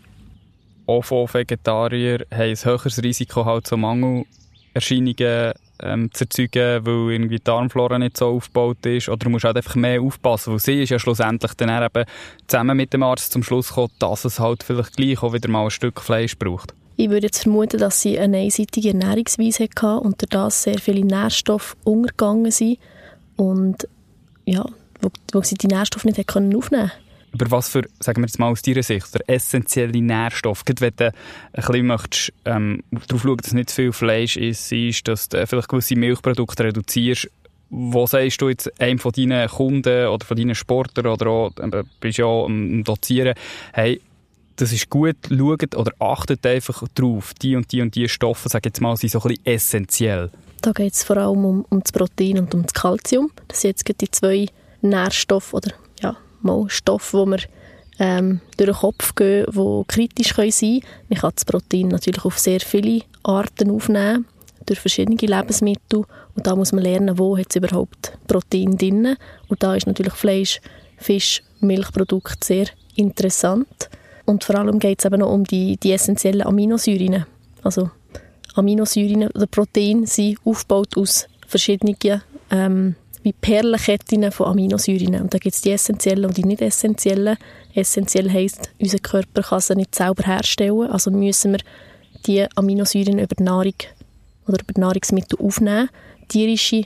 OVO-Vegetarier 0.87 2.27
haben 2.31 2.41
ein 2.51 2.57
höheres 2.57 3.03
Risiko 3.03 3.45
halt 3.47 3.67
so 3.67 3.77
Mangelerscheinungen 3.79 5.55
ähm, 5.83 6.11
zu 6.13 6.25
erzeugen, 6.25 6.85
weil 6.85 7.13
irgendwie 7.13 7.39
die 7.39 7.45
Darmflora 7.45 7.99
nicht 7.99 8.19
so 8.19 8.29
aufgebaut 8.29 8.85
ist 8.85 9.09
oder 9.09 9.25
du 9.25 9.31
musst 9.31 9.45
halt 9.45 9.57
einfach 9.57 9.77
mehr 9.77 10.03
aufpassen, 10.03 10.53
weil 10.53 10.61
sie 10.61 10.83
ist 10.83 10.91
ja 10.91 10.99
schlussendlich 10.99 11.55
dann 11.55 11.71
eben 11.71 12.05
zusammen 12.47 12.77
mit 12.77 12.93
dem 12.93 13.03
Arzt 13.03 13.33
zum 13.33 13.43
Schluss 13.43 13.69
gekommen, 13.69 13.93
dass 13.99 14.27
es 14.27 14.39
halt 14.39 14.63
vielleicht 14.63 14.97
gleich 14.97 15.23
auch 15.23 15.33
wieder 15.33 15.49
mal 15.49 15.65
ein 15.65 15.71
Stück 15.71 16.01
Fleisch 16.01 16.37
braucht. 16.39 16.75
Ich 16.97 17.09
würde 17.11 17.27
jetzt 17.27 17.43
vermuten, 17.43 17.79
dass 17.79 18.03
sie 18.03 18.19
eine 18.19 18.39
einseitige 18.39 18.91
Ernährungsweise 18.91 19.65
hatte 19.65 20.01
und 20.01 20.23
dadurch 20.23 20.55
sehr 20.55 20.79
viele 20.79 21.05
Nährstoffe 21.05 21.77
untergegangen 21.83 22.53
sind 22.53 22.79
und 23.37 23.89
ja, 24.45 24.65
wo, 25.05 25.11
wo 25.33 25.43
sie 25.43 25.55
die 25.55 25.69
Nährstoffe 25.69 26.05
nicht 26.05 26.19
aufnehmen 26.19 26.53
konnten. 26.53 26.91
über 27.33 27.51
was 27.51 27.69
für, 27.69 27.83
sagen 28.01 28.23
wir 28.23 28.27
jetzt 28.27 28.39
mal 28.39 28.51
aus 28.51 28.63
deiner 28.63 28.83
Sicht, 28.83 29.13
der 29.15 29.29
essentielle 29.29 30.01
Nährstoff, 30.01 30.65
gerade 30.65 30.81
wenn 30.81 30.93
du 30.97 31.07
ein 31.07 31.13
bisschen 31.53 31.87
möchtest, 31.87 32.33
ähm, 32.45 32.83
darauf 32.91 33.23
schauen, 33.23 33.37
dass 33.37 33.53
nicht 33.53 33.71
zu 33.71 33.77
viel 33.77 33.93
Fleisch 33.93 34.37
ist, 34.37 34.73
ist, 34.73 35.07
dass 35.09 35.29
du 35.29 35.47
vielleicht 35.47 35.69
gewisse 35.69 35.97
Milchprodukte 35.97 36.65
reduzierst, 36.65 37.29
wo 37.71 38.07
sagst 38.07 38.41
du 38.41 38.49
jetzt 38.49 38.81
einem 38.81 38.99
von 38.99 39.13
deinen 39.13 39.49
Kunden 39.49 40.07
oder 40.07 40.25
von 40.25 40.37
deinen 40.37 40.55
Sportlern 40.55 41.07
oder 41.07 41.27
auch, 41.27 41.51
äh, 41.59 41.83
bist 42.01 42.19
ja 42.19 42.27
am 42.27 42.85
Dozieren, 42.85 43.35
hey, 43.73 44.01
das 44.57 44.73
ist 44.73 44.89
gut, 44.89 45.17
schaut 45.29 45.75
oder 45.75 45.93
achtet 45.99 46.47
einfach 46.47 46.87
drauf, 46.95 47.35
die 47.43 47.57
und 47.57 47.73
die 47.73 47.83
und 47.83 47.97
die 47.97 48.09
Stoffe, 48.09 48.49
sag 48.49 48.65
jetzt 48.65 48.81
mal, 48.81 48.97
sind 48.97 49.11
so 49.11 49.21
ein 49.21 49.29
bisschen 49.29 49.47
essentiell. 49.47 50.31
Da 50.61 50.73
geht 50.73 50.95
es 50.95 51.03
vor 51.03 51.17
allem 51.17 51.45
um, 51.45 51.67
um 51.69 51.81
das 51.81 51.91
Protein 51.91 52.39
und 52.39 52.55
um 52.55 52.63
das 52.63 52.73
Kalzium. 52.73 53.31
Das 53.49 53.61
sind 53.61 53.71
jetzt 53.71 54.01
die 54.01 54.11
zwei 54.11 54.47
Nährstoffe 54.85 55.55
oder 55.55 55.73
ja, 56.01 56.17
mal 56.43 56.69
Stoffe, 56.69 57.25
die 57.25 57.31
wir 57.31 57.39
ähm, 57.99 58.41
durch 58.57 58.71
den 58.71 58.77
Kopf 58.77 59.15
gehen, 59.15 59.47
die 59.51 59.85
kritisch 59.87 60.35
können 60.35 60.51
sein 60.51 60.81
können. 60.81 61.07
Man 61.09 61.19
kann 61.19 61.33
das 61.35 61.45
Protein 61.45 61.89
natürlich 61.89 62.25
auf 62.25 62.39
sehr 62.39 62.61
viele 62.61 63.03
Arten 63.23 63.71
aufnehmen, 63.71 64.27
durch 64.67 64.81
verschiedene 64.81 65.17
Lebensmittel. 65.17 66.05
Und 66.35 66.47
da 66.47 66.57
muss 66.57 66.73
man 66.73 66.83
lernen, 66.83 67.19
wo 67.19 67.37
es 67.37 67.55
überhaupt 67.55 68.17
Protein 68.27 68.77
drin. 68.77 69.17
Und 69.49 69.63
da 69.63 69.75
ist 69.75 69.87
natürlich 69.87 70.15
Fleisch, 70.15 70.61
Fisch, 70.97 71.43
Milchprodukte 71.61 72.45
sehr 72.45 72.67
interessant. 72.97 73.91
Und 74.25 74.45
vor 74.45 74.57
allem 74.57 74.79
geht 74.79 75.01
es 75.01 75.05
eben 75.05 75.21
noch 75.21 75.31
um 75.31 75.45
die, 75.45 75.77
die 75.77 75.93
essentiellen 75.93 76.47
Aminosäuren. 76.47 77.27
Also 77.63 77.91
Aminosäuren 78.55 79.29
oder 79.29 79.47
Proteine 79.47 80.07
sind 80.07 80.39
aufgebaut 80.45 80.97
aus 80.97 81.27
verschiedenen 81.47 81.97
ähm, 82.51 82.95
wie 83.25 83.33
Perlenketten 83.33 84.31
von 84.31 84.47
Aminosäuren. 84.49 85.21
Und 85.23 85.33
da 85.33 85.39
gibt 85.39 85.55
es 85.55 85.63
die 85.63 85.73
essentiellen 85.73 86.27
und 86.27 86.37
die 86.37 86.45
nicht 86.45 86.61
essentiellen. 86.61 87.39
Essentiell 87.75 88.31
heisst, 88.31 88.71
unser 88.79 88.99
Körper 88.99 89.43
kann 89.43 89.61
sie 89.61 89.75
nicht 89.75 89.95
selber 89.95 90.25
herstellen. 90.25 90.91
Also 90.91 91.11
müssen 91.11 91.53
wir 91.53 91.61
die 92.27 92.47
Aminosäuren 92.55 93.19
über 93.19 93.35
die 93.35 93.43
Nahrung 93.43 93.75
oder 94.47 94.59
über 94.63 94.79
Nahrungsmittel 94.79 95.39
aufnehmen. 95.41 95.89
Tierische 96.29 96.85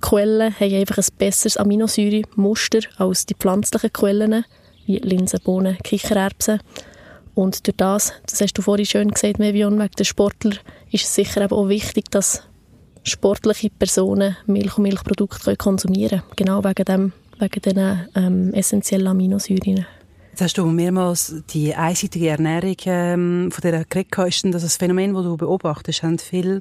Quellen 0.00 0.54
haben 0.58 0.74
einfach 0.74 0.98
ein 0.98 1.18
besseres 1.18 1.56
Aminosäuremuster 1.56 2.80
als 2.96 3.26
die 3.26 3.34
pflanzlichen 3.34 3.92
Quellen, 3.92 4.44
wie 4.86 4.98
Linsen, 4.98 5.40
Bohnen, 5.42 5.76
Kichererbsen. 5.82 6.60
Und 7.34 7.66
durch 7.66 7.76
das, 7.76 8.12
das 8.26 8.40
hast 8.40 8.54
du 8.54 8.62
vorhin 8.62 8.86
schön 8.86 9.10
gesagt, 9.10 9.40
Mevion, 9.40 9.78
wegen 9.78 9.94
der 9.98 10.04
Sportler, 10.04 10.56
ist 10.92 11.04
es 11.04 11.14
sicher 11.14 11.50
auch 11.50 11.68
wichtig, 11.68 12.10
dass 12.10 12.42
sportliche 13.08 13.70
Personen 13.70 14.36
Milch 14.46 14.76
und 14.76 14.84
Milchprodukte 14.84 15.56
konsumieren 15.56 16.20
können. 16.20 16.36
Genau 16.36 16.64
wegen, 16.64 16.84
dem, 16.84 17.12
wegen 17.38 17.62
diesen 17.62 18.08
ähm, 18.14 18.54
essentiellen 18.54 19.08
Aminosäuren. 19.08 19.86
Jetzt 20.30 20.40
hast 20.40 20.58
du 20.58 20.66
mehrmals 20.66 21.34
die 21.50 21.74
einseitige 21.74 22.28
Ernährung 22.28 22.76
ähm, 22.86 23.50
von 23.50 23.60
dieser 23.60 23.84
geredet. 23.84 24.28
Ist 24.28 24.44
denn 24.44 24.52
das 24.52 24.62
ein 24.62 24.68
Phänomen, 24.68 25.12
das 25.12 25.24
du 25.24 25.36
beobachtest? 25.36 26.04
Haben 26.04 26.18
viele 26.18 26.60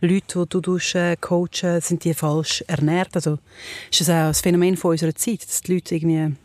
Leute, 0.00 0.46
die 0.46 0.62
du 0.62 0.78
äh, 0.94 1.16
coachen, 1.16 1.80
sind 1.80 2.04
die 2.04 2.14
falsch 2.14 2.62
ernährt? 2.68 3.16
Also 3.16 3.38
ist 3.90 4.02
das 4.02 4.10
auch 4.10 4.28
ein 4.28 4.34
Phänomen 4.34 4.76
von 4.76 4.92
unserer 4.92 5.14
Zeit, 5.14 5.42
dass 5.42 5.62
die 5.62 5.74
Leute 5.74 5.96
irgendwie 5.96 6.36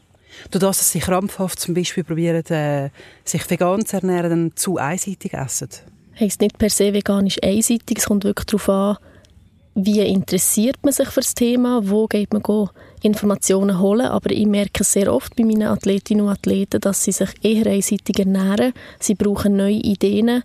durch 0.50 0.62
das, 0.62 0.77
dass 0.79 0.91
sie 0.91 1.00
krampfhaft 1.00 1.60
zum 1.60 1.75
Beispiel 1.75 2.03
probieren, 2.03 2.46
äh, 2.48 2.89
sich 3.25 3.48
vegan 3.50 3.86
zu 3.86 3.98
ernähren, 3.98 4.29
dann 4.29 4.51
zu 4.55 4.77
einseitig 4.77 5.34
essen? 5.34 5.70
Heißt 6.20 6.41
nicht 6.41 6.58
per 6.58 6.70
se 6.70 6.93
veganisch 6.93 7.38
einseitig, 7.43 8.00
es 8.00 8.05
kommt 8.05 8.24
wirklich 8.24 8.46
darauf 8.46 8.70
an, 8.70 8.98
wie 9.73 10.01
interessiert 10.01 10.77
man 10.83 10.93
sich 10.93 11.07
für 11.07 11.21
das 11.21 11.33
Thema, 11.33 11.81
wo 11.83 12.07
geht 12.07 12.33
man 12.33 12.69
Informationen 13.01 13.79
holen, 13.79 14.07
aber 14.07 14.31
ich 14.31 14.45
merke 14.45 14.83
sehr 14.83 15.13
oft 15.13 15.35
bei 15.35 15.43
meinen 15.43 15.63
Athletinnen 15.63 16.25
und 16.25 16.31
Athleten, 16.31 16.81
dass 16.81 17.03
sie 17.03 17.11
sich 17.11 17.29
eher 17.41 17.67
einseitig 17.67 18.19
ernähren, 18.19 18.73
sie 18.99 19.15
brauchen 19.15 19.55
neue 19.55 19.73
Ideen, 19.73 20.43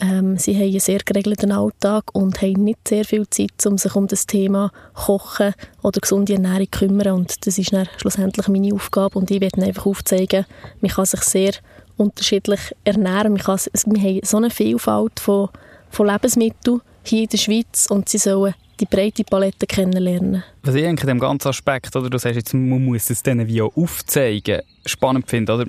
ähm, 0.00 0.36
sie 0.38 0.54
haben 0.54 0.70
einen 0.70 0.80
sehr 0.80 1.00
geregelten 1.04 1.50
Alltag 1.50 2.14
und 2.14 2.40
haben 2.40 2.64
nicht 2.64 2.86
sehr 2.86 3.04
viel 3.04 3.28
Zeit, 3.28 3.66
um 3.66 3.78
sich 3.78 3.94
um 3.96 4.06
das 4.06 4.26
Thema 4.26 4.70
Kochen 4.94 5.54
oder 5.82 6.00
gesunde 6.00 6.34
Ernährung 6.34 6.68
zu 6.70 6.78
kümmern. 6.78 7.14
Und 7.14 7.46
das 7.46 7.58
ist 7.58 7.72
dann 7.72 7.88
schlussendlich 7.96 8.46
meine 8.46 8.72
Aufgabe. 8.72 9.18
Und 9.18 9.30
ich 9.30 9.40
werde 9.40 9.60
einfach 9.62 9.86
aufzeigen, 9.86 10.46
man 10.80 10.90
kann 10.90 11.04
sich 11.04 11.22
sehr 11.22 11.52
unterschiedlich 11.96 12.60
ernähren, 12.84 13.32
man 13.32 13.42
kann, 13.42 13.58
wir 13.86 14.02
haben 14.02 14.20
so 14.22 14.36
eine 14.36 14.50
Vielfalt 14.50 15.18
von, 15.18 15.48
von 15.90 16.06
Lebensmitteln, 16.06 16.80
hier 17.08 17.22
in 17.22 17.28
der 17.28 17.38
Schweiz 17.38 17.86
und 17.88 18.08
sie 18.08 18.18
sollen 18.18 18.54
die 18.80 18.86
breite 18.86 19.24
Palette 19.24 19.66
kennenlernen. 19.66 20.44
Was 20.62 20.74
ich 20.74 20.82
denke, 20.82 21.02
in 21.02 21.08
dem 21.08 21.18
ganzen 21.18 21.48
Aspekt, 21.48 21.94
oder 21.96 22.08
du 22.08 22.18
sagst 22.18 22.36
jetzt, 22.36 22.54
man 22.54 22.84
muss 22.84 23.10
es 23.10 23.22
denen 23.22 23.46
wie 23.48 23.62
auch 23.62 23.76
aufzeigen, 23.76 24.62
spannend 24.86 25.28
finde, 25.28 25.52
oder? 25.52 25.66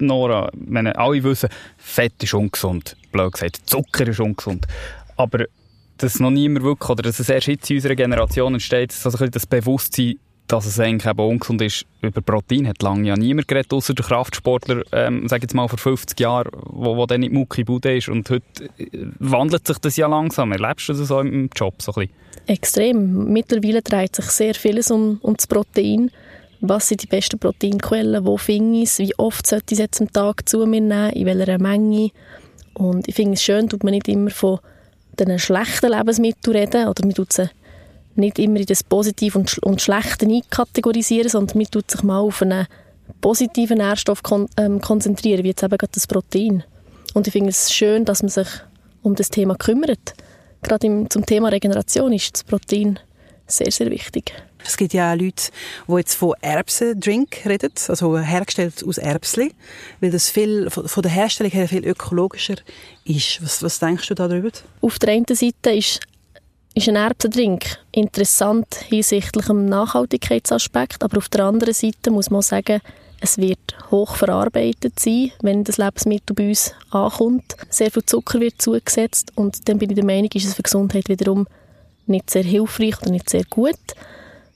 Nora, 0.00 0.48
wenn 0.54 0.86
alle 0.86 1.24
wissen, 1.24 1.48
Fett 1.76 2.22
ist 2.22 2.34
ungesund, 2.34 2.96
blöd 3.10 3.32
gesagt, 3.32 3.62
Zucker 3.66 4.06
ist 4.06 4.20
ungesund, 4.20 4.66
aber 5.16 5.46
dass 5.96 6.20
noch 6.20 6.30
niemand 6.30 6.64
wirklich, 6.64 6.88
oder 6.88 7.02
dass 7.02 7.18
es 7.18 7.28
erst 7.28 7.48
jetzt 7.48 7.68
in 7.70 7.76
unserer 7.76 7.96
Generation 7.96 8.54
entsteht, 8.54 8.94
also 9.02 9.26
das 9.26 9.46
Bewusstsein, 9.46 10.14
dass 10.48 10.66
es 10.66 10.80
eigentlich 10.80 11.08
eben 11.08 11.20
ungesund 11.20 11.62
ist, 11.62 11.84
über 12.00 12.20
Protein 12.20 12.66
hat 12.66 12.82
lange 12.82 13.08
ja 13.08 13.16
niemand 13.16 13.48
geredet, 13.48 13.72
außer 13.72 13.94
der 13.94 14.04
Kraftsportler, 14.04 14.82
ähm, 14.92 15.28
sag 15.28 15.42
jetzt 15.42 15.54
mal 15.54 15.68
vor 15.68 15.78
50 15.78 16.18
Jahren, 16.18 16.50
wo, 16.64 16.96
wo 16.96 17.06
dann 17.06 17.20
nicht 17.20 17.32
Mucki 17.32 17.64
Bude 17.64 17.96
ist. 17.96 18.08
Und 18.08 18.28
heute 18.30 18.64
äh, 18.78 18.88
wandelt 19.18 19.66
sich 19.66 19.78
das 19.78 19.96
ja 19.96 20.06
langsam. 20.06 20.52
Erlebst 20.52 20.88
du 20.88 20.94
das 20.94 21.08
so 21.08 21.20
im 21.20 21.50
Job 21.54 21.80
so 21.82 21.92
ein 21.92 22.08
bisschen? 22.08 22.46
Extrem. 22.46 23.32
Mittlerweile 23.32 23.82
dreht 23.82 24.16
sich 24.16 24.24
sehr 24.26 24.54
vieles 24.54 24.90
um, 24.90 25.18
um 25.20 25.36
das 25.36 25.46
Protein. 25.46 26.10
Was 26.60 26.88
sind 26.88 27.02
die 27.02 27.06
besten 27.06 27.38
Proteinquellen? 27.38 28.24
Wo 28.24 28.36
finde 28.36 28.78
ich 28.78 28.84
es? 28.84 28.98
Wie 28.98 29.14
oft 29.18 29.46
sollte 29.46 29.74
ich 29.74 29.78
es 29.78 29.78
jetzt 29.78 30.00
am 30.00 30.10
Tag 30.10 30.48
zu 30.48 30.66
mir 30.66 30.80
nehmen? 30.80 31.10
In 31.10 31.26
welcher 31.26 31.58
Menge? 31.58 32.10
Und 32.72 33.06
ich 33.06 33.14
finde 33.14 33.34
es 33.34 33.42
schön, 33.42 33.68
dass 33.68 33.82
man 33.82 33.92
nicht 33.92 34.08
immer 34.08 34.30
von 34.30 34.60
den 35.18 35.38
schlechten 35.38 35.90
Lebensmitteln 35.90 36.56
reden 36.56 36.88
oder 36.88 37.04
man 37.04 37.14
tut 37.14 37.32
sie 37.32 37.50
nicht 38.18 38.38
immer 38.38 38.60
in 38.60 38.66
das 38.66 38.82
Positive 38.82 39.38
und, 39.38 39.58
und 39.58 39.80
Schlechte 39.80 40.26
einkategorisieren, 40.26 41.28
sondern 41.28 41.58
man 41.58 41.66
tut 41.66 41.90
sich 41.90 42.02
mal 42.02 42.18
auf 42.18 42.42
einen 42.42 42.66
positiven 43.20 43.78
Nährstoff 43.78 44.22
kon 44.22 44.48
ähm, 44.56 44.80
konzentrieren, 44.80 45.44
wie 45.44 45.48
jetzt 45.48 45.62
eben 45.62 45.76
gerade 45.76 45.92
das 45.92 46.06
Protein. 46.06 46.64
Und 47.14 47.26
ich 47.26 47.32
finde 47.32 47.50
es 47.50 47.72
schön, 47.72 48.04
dass 48.04 48.22
man 48.22 48.30
sich 48.30 48.48
um 49.02 49.14
das 49.14 49.30
Thema 49.30 49.54
kümmert. 49.54 50.14
Gerade 50.62 50.86
im, 50.86 51.08
zum 51.08 51.24
Thema 51.24 51.48
Regeneration 51.48 52.12
ist 52.12 52.34
das 52.34 52.44
Protein 52.44 52.98
sehr, 53.46 53.70
sehr 53.70 53.90
wichtig. 53.90 54.34
Es 54.64 54.76
gibt 54.76 54.92
ja 54.92 55.12
auch 55.12 55.16
Leute, 55.16 55.50
die 55.86 55.92
jetzt 55.94 56.14
von 56.14 56.34
Erbsendrink 56.40 57.46
reden, 57.46 57.72
also 57.86 58.18
hergestellt 58.18 58.84
aus 58.86 58.98
Erbsli, 58.98 59.52
weil 60.00 60.10
das 60.10 60.28
viel, 60.28 60.68
von 60.68 61.02
der 61.02 61.12
Herstellung 61.12 61.52
her 61.52 61.68
viel 61.68 61.86
ökologischer 61.86 62.56
ist. 63.04 63.42
Was, 63.42 63.62
was 63.62 63.78
denkst 63.78 64.08
du 64.08 64.14
darüber? 64.14 64.50
Auf 64.80 64.98
der 64.98 65.14
einen 65.14 65.26
Seite 65.30 65.70
ist 65.70 66.00
ist 66.74 66.88
ein 66.88 66.96
Erbsendrink 66.96 67.78
interessant 67.92 68.66
hinsichtlich 68.88 69.46
dem 69.46 69.66
Nachhaltigkeitsaspekt, 69.66 71.02
aber 71.02 71.18
auf 71.18 71.28
der 71.28 71.44
anderen 71.44 71.74
Seite 71.74 72.10
muss 72.10 72.30
man 72.30 72.42
sagen, 72.42 72.80
es 73.20 73.36
wird 73.38 73.76
hoch 73.90 74.14
verarbeitet 74.14 75.00
sein, 75.00 75.32
wenn 75.42 75.64
das 75.64 75.78
Lebensmittel 75.78 76.34
bei 76.36 76.48
uns 76.48 76.72
ankommt. 76.90 77.56
Sehr 77.68 77.90
viel 77.90 78.04
Zucker 78.04 78.38
wird 78.38 78.62
zugesetzt 78.62 79.32
und 79.34 79.68
dann 79.68 79.78
bin 79.78 79.90
ich 79.90 79.96
der 79.96 80.04
Meinung, 80.04 80.30
ist 80.32 80.44
es 80.44 80.54
für 80.54 80.62
die 80.62 80.70
Gesundheit 80.70 81.08
wiederum 81.08 81.46
nicht 82.06 82.30
sehr 82.30 82.44
hilfreich 82.44 83.00
oder 83.02 83.10
nicht 83.10 83.28
sehr 83.28 83.44
gut. 83.50 83.78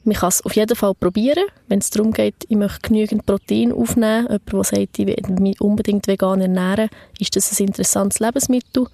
Man 0.04 0.16
kann 0.16 0.30
es 0.30 0.44
auf 0.44 0.56
jeden 0.56 0.76
Fall 0.76 0.94
probieren, 0.94 1.44
wenn 1.68 1.78
es 1.78 1.90
darum 1.90 2.12
geht, 2.12 2.34
ich 2.48 2.56
möchte 2.56 2.88
genügend 2.88 3.24
Protein 3.24 3.72
aufnehmen. 3.72 4.26
Jemand, 4.26 4.52
der 4.52 4.64
sagt, 4.64 4.98
ich 4.98 5.06
will 5.06 5.16
mich 5.38 5.60
unbedingt 5.60 6.08
vegan 6.08 6.40
ernähren, 6.40 6.88
ist 7.20 7.36
das 7.36 7.60
ein 7.60 7.68
interessantes 7.68 8.18
Lebensmittel. 8.18 8.88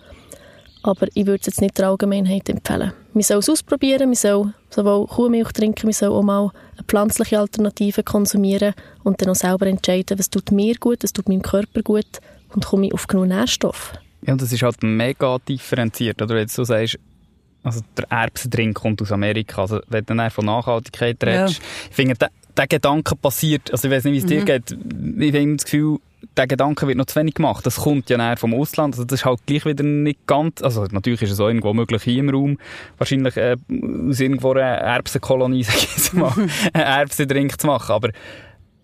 Aber 0.83 1.07
ich 1.15 1.27
würde 1.27 1.41
es 1.41 1.47
jetzt 1.47 1.61
nicht 1.61 1.79
der 1.79 1.89
Allgemeinheit 1.89 2.49
empfehlen. 2.49 2.93
Man 3.19 3.25
soll 3.25 3.39
es 3.39 3.49
ausprobieren, 3.49 4.11
man 4.11 4.15
soll 4.15 4.55
sowohl 4.71 5.09
Kuhmilch 5.09 5.51
trinken, 5.51 5.87
man 5.87 5.93
soll 5.93 6.11
auch 6.11 6.23
mal 6.23 6.53
eine 6.77 6.85
pflanzliche 6.87 7.41
Alternative 7.41 8.05
konsumieren 8.05 8.75
und 9.03 9.21
dann 9.21 9.31
auch 9.31 9.35
selber 9.35 9.67
entscheiden, 9.67 10.17
was 10.21 10.31
tut 10.31 10.53
mir 10.53 10.77
gut, 10.77 11.03
was 11.03 11.13
tut 11.13 11.29
meinem 11.29 11.43
Körper 11.43 11.83
gut 11.83 12.07
und 12.55 12.65
komme 12.65 12.87
ich 12.87 12.95
auf 12.95 13.09
genug 13.09 13.27
Nährstoffe. 13.27 13.95
Ja, 14.23 14.35
und 14.35 14.41
das 14.41 14.53
ist 14.53 14.63
halt 14.63 14.85
mega 14.85 15.37
differenziert. 15.49 16.23
Oder 16.23 16.37
wenn 16.37 16.47
du 16.47 16.53
so 16.53 16.63
sagst, 16.63 17.01
also 17.65 17.81
der 17.97 18.05
Erbsendrink 18.09 18.77
kommt 18.77 19.03
aus 19.03 19.11
Amerika. 19.11 19.63
Also 19.63 19.81
wenn 19.89 20.05
du 20.05 20.15
dann 20.15 20.31
von 20.31 20.47
Nachhaltigkeit 20.47 21.17
redest, 21.25 21.59
ja. 21.59 21.65
ich 21.91 21.97
finde, 21.97 22.15
der, 22.15 22.31
der 22.57 22.69
Gedanke 22.69 23.17
passiert, 23.17 23.73
also 23.73 23.89
ich 23.89 23.95
weiß 23.95 24.05
nicht, 24.05 24.13
wie 24.13 24.19
es 24.19 24.25
mhm. 24.27 24.29
dir 24.29 24.45
geht, 24.45 24.71
ich 24.71 25.35
habe 25.35 25.57
das 25.57 25.65
Gefühl, 25.65 25.99
der 26.37 26.47
Gedanke 26.47 26.87
wird 26.87 26.99
noch 26.99 27.07
zu 27.07 27.19
wenig 27.21 27.35
gemacht. 27.35 27.65
Das 27.67 27.77
kommt 27.77 28.11
ja 28.11 28.17
näher 28.17 28.37
vom 28.37 28.55
Ausland. 28.55 28.95
Also 28.95 29.05
das 29.05 29.21
ist 29.21 29.25
halt 29.25 29.41
gleich 29.47 29.65
wieder 29.65 29.85
nicht 29.85 30.27
ganz, 30.27 30.63
also 30.63 30.85
natürlich 30.91 31.23
ist 31.23 31.33
es 31.33 31.41
auch 31.41 31.49
irgendwo 31.49 31.73
möglich 31.75 32.03
hier 32.03 32.21
im 32.21 32.31
Raum, 32.31 32.59
wahrscheinlich 32.97 33.37
äh, 33.37 33.57
aus 34.09 34.21
irgendwo 34.21 34.53
einer 34.53 34.63
Erbsenkolonie, 34.63 35.63
sag 35.65 35.77
ich 35.77 35.97
jetzt 35.97 36.15
mal, 36.15 36.33
einen 36.73 36.85
Erbsendrink 36.85 37.61
zu 37.61 37.67
machen. 37.67 37.93
Aber 37.93 38.11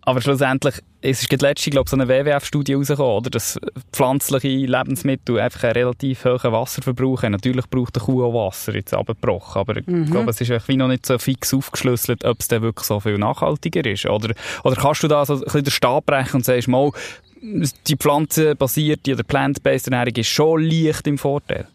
Aber 0.07 0.21
schlussendlich, 0.21 0.75
es 1.01 1.23
ist 1.23 1.43
letzte, 1.43 1.71
glaube 1.71 1.87
ich, 1.87 1.91
so 1.91 1.97
eine 1.97 2.09
WWF-Studie 2.09 2.75
rausgekommen, 2.75 3.17
oder? 3.17 3.31
dass 3.31 3.59
pflanzliche 3.93 4.49
Lebensmittel 4.49 5.39
einfach 5.39 5.65
einen 5.65 5.73
relativ 5.73 6.25
hohen 6.27 6.53
Wasserverbrauch 6.53 7.23
haben. 7.23 7.33
Natürlich 7.33 7.69
braucht 7.71 7.97
eine 7.97 8.05
Kuh 8.05 8.25
auch 8.25 8.49
Wasser, 8.49 8.75
jetzt 8.75 8.93
abgebrochen, 8.93 9.61
aber 9.61 9.81
mhm. 9.87 10.05
ich 10.05 10.11
glaube, 10.11 10.31
es 10.31 10.41
ist 10.41 10.69
wie 10.69 10.77
noch 10.77 10.89
nicht 10.89 11.07
so 11.07 11.19
fix 11.19 11.55
aufgeschlüsselt, 11.55 12.25
ob 12.25 12.39
es 12.41 12.49
dann 12.49 12.61
wirklich 12.61 12.87
so 12.87 13.01
viel 13.01 13.17
nachhaltiger 13.17 13.85
ist. 13.87 14.05
Oder, 14.05 14.35
oder 14.63 14.77
kannst 14.77 15.03
du 15.03 15.09
da 15.09 15.25
so 15.25 15.35
ein 15.35 15.41
bisschen 15.41 15.65
den 15.65 15.71
Stab 15.71 16.05
brechen 16.05 16.37
und 16.37 16.45
sagst, 16.45 16.69
mal, 16.69 16.91
die 17.87 17.97
pflanzenbasierte 17.97 19.13
oder 19.13 19.23
plant-based 19.23 19.89
Ernährung 19.89 20.15
ist 20.17 20.29
schon 20.29 20.63
leicht 20.63 21.07
im 21.07 21.19
Vorteil? 21.19 21.69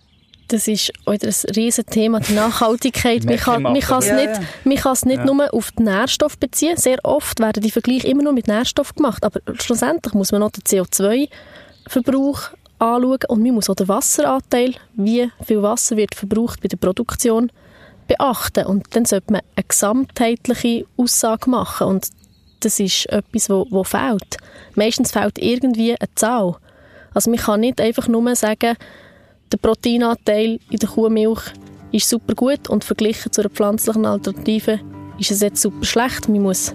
das 0.50 0.68
ist 0.68 0.92
wieder 1.08 1.28
ein 1.28 1.56
riesen 1.56 1.86
Thema, 1.86 2.20
die 2.20 2.34
Nachhaltigkeit. 2.34 3.24
man 3.26 3.38
kann, 3.38 3.66
es 4.00 4.08
ja, 4.08 4.16
nicht, 4.16 4.82
kann 4.82 4.94
es 4.94 5.06
nicht 5.06 5.20
ja. 5.20 5.26
nur 5.26 5.54
auf 5.54 5.72
den 5.72 5.86
Nährstoff 5.86 6.38
beziehen. 6.38 6.76
Sehr 6.76 6.98
oft 7.04 7.40
werden 7.40 7.64
die 7.64 7.72
Vergleiche 7.72 8.08
immer 8.08 8.24
nur 8.24 8.34
mit 8.34 8.48
Nährstoff 8.48 8.96
gemacht, 8.96 9.24
aber 9.24 9.42
schlussendlich 9.60 10.14
muss 10.14 10.32
man 10.32 10.42
noch 10.42 10.52
den 10.52 10.64
CO2-Verbrauch 10.64 12.50
anschauen 12.80 13.20
und 13.28 13.44
man 13.44 13.54
muss 13.54 13.70
auch 13.70 13.76
den 13.76 13.88
Wasseranteil, 13.88 14.74
wie 14.96 15.30
viel 15.46 15.62
Wasser 15.62 15.98
wird 15.98 16.16
verbraucht 16.16 16.62
bei 16.62 16.68
der 16.68 16.78
Produktion, 16.78 17.52
beachten. 18.08 18.66
Und 18.66 18.88
dann 18.96 19.06
sollte 19.06 19.32
man 19.34 19.42
eine 19.56 19.66
gesamtheitliche 19.68 20.86
Aussage 20.98 21.50
machen 21.50 21.88
und 21.88 22.08
das 22.60 22.80
ist 22.80 23.06
etwas, 23.08 23.50
wo, 23.50 23.66
wo 23.70 23.84
fehlt. 23.84 24.38
Meistens 24.76 25.12
fehlt 25.12 25.40
irgendwie 25.40 25.92
eine 25.92 26.10
Zahl. 26.16 26.56
Also 27.14 27.30
man 27.30 27.40
kann 27.40 27.62
nicht 27.62 27.82
einfach 27.82 28.08
nur 28.08 28.36
sagen, 28.36 28.76
der 29.52 29.58
Proteinanteil 29.58 30.60
in 30.70 30.78
der 30.78 30.90
Kuhmilch 30.90 31.42
ist 31.92 32.10
super 32.10 32.36
gut 32.36 32.70
und 32.70 32.84
verglichen 32.84 33.32
zu 33.32 33.42
einer 33.42 33.50
pflanzlichen 33.50 34.06
Alternative 34.06 34.80
ist 35.18 35.32
es 35.32 35.42
jetzt 35.42 35.62
super 35.62 35.86
schlecht. 35.86 36.30
Man 36.30 36.44
muss 36.44 36.74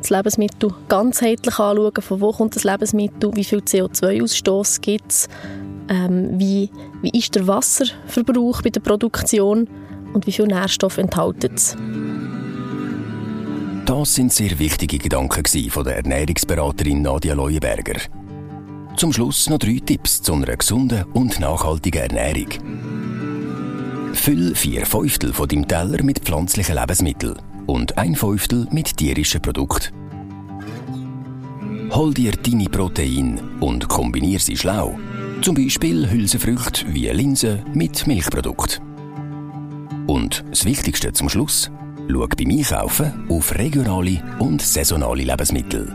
das 0.00 0.10
Lebensmittel 0.10 0.74
ganzheitlich 0.88 1.58
anschauen, 1.58 1.92
von 2.00 2.20
wo 2.20 2.32
kommt 2.32 2.56
das 2.56 2.64
Lebensmittel, 2.64 3.30
wie 3.34 3.44
viel 3.44 3.60
CO2-Ausstoß 3.60 4.80
gibt 4.80 5.10
es, 5.10 5.28
ähm, 5.88 6.38
wie, 6.38 6.70
wie 7.02 7.18
ist 7.18 7.34
der 7.34 7.46
Wasserverbrauch 7.46 8.62
bei 8.62 8.70
der 8.70 8.80
Produktion 8.80 9.68
und 10.12 10.26
wie 10.26 10.32
viel 10.32 10.46
Nährstoff 10.46 10.98
enthält 10.98 11.44
es. 11.44 11.76
Das 13.86 14.14
sind 14.14 14.32
sehr 14.32 14.58
wichtige 14.58 14.96
Gedanken 14.96 15.44
von 15.68 15.84
der 15.84 15.96
Ernährungsberaterin 15.96 17.02
Nadia 17.02 17.34
Leuenberger. 17.34 18.00
Zum 18.96 19.12
Schluss 19.12 19.50
noch 19.50 19.58
drei 19.58 19.78
Tipps 19.84 20.22
zu 20.22 20.32
einer 20.32 20.56
gesunden 20.56 21.04
und 21.12 21.38
nachhaltigen 21.38 22.00
Ernährung. 22.00 22.48
Füll 24.14 24.54
vier 24.54 24.86
Fünftel 24.86 25.34
von 25.34 25.48
deinem 25.48 25.68
Teller 25.68 26.02
mit 26.02 26.20
pflanzlichen 26.20 26.76
Lebensmitteln 26.76 27.36
und 27.66 27.98
ein 27.98 28.14
Fünftel 28.14 28.66
mit 28.70 28.96
tierischen 28.96 29.42
Produkten. 29.42 29.92
Hol 31.90 32.14
dir 32.14 32.32
deine 32.32 32.70
Proteine 32.70 33.42
und 33.60 33.86
kombiniere 33.86 34.40
sie 34.40 34.56
schlau. 34.56 34.98
Zum 35.42 35.54
Beispiel 35.54 36.10
Hülsenfrüchte 36.10 36.86
wie 36.88 37.08
Linsen 37.08 37.62
mit 37.74 38.06
Milchprodukt. 38.06 38.80
Und 40.06 40.42
das 40.50 40.64
Wichtigste 40.64 41.12
zum 41.12 41.28
Schluss: 41.28 41.70
Schau 42.10 42.26
beim 42.26 42.50
Einkaufen 42.50 43.26
auf 43.30 43.54
regionale 43.54 44.22
und 44.38 44.60
saisonale 44.60 45.24
Lebensmittel. 45.24 45.86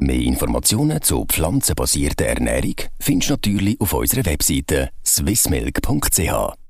Mehr 0.00 0.20
Informationen 0.20 1.00
zur 1.02 1.26
pflanzenbasierten 1.26 2.26
Ernährung 2.26 2.74
findest 2.98 3.28
du 3.28 3.34
natürlich 3.34 3.80
auf 3.80 3.92
unserer 3.92 4.24
Webseite 4.24 4.90
swissmilk.ch. 5.04 6.61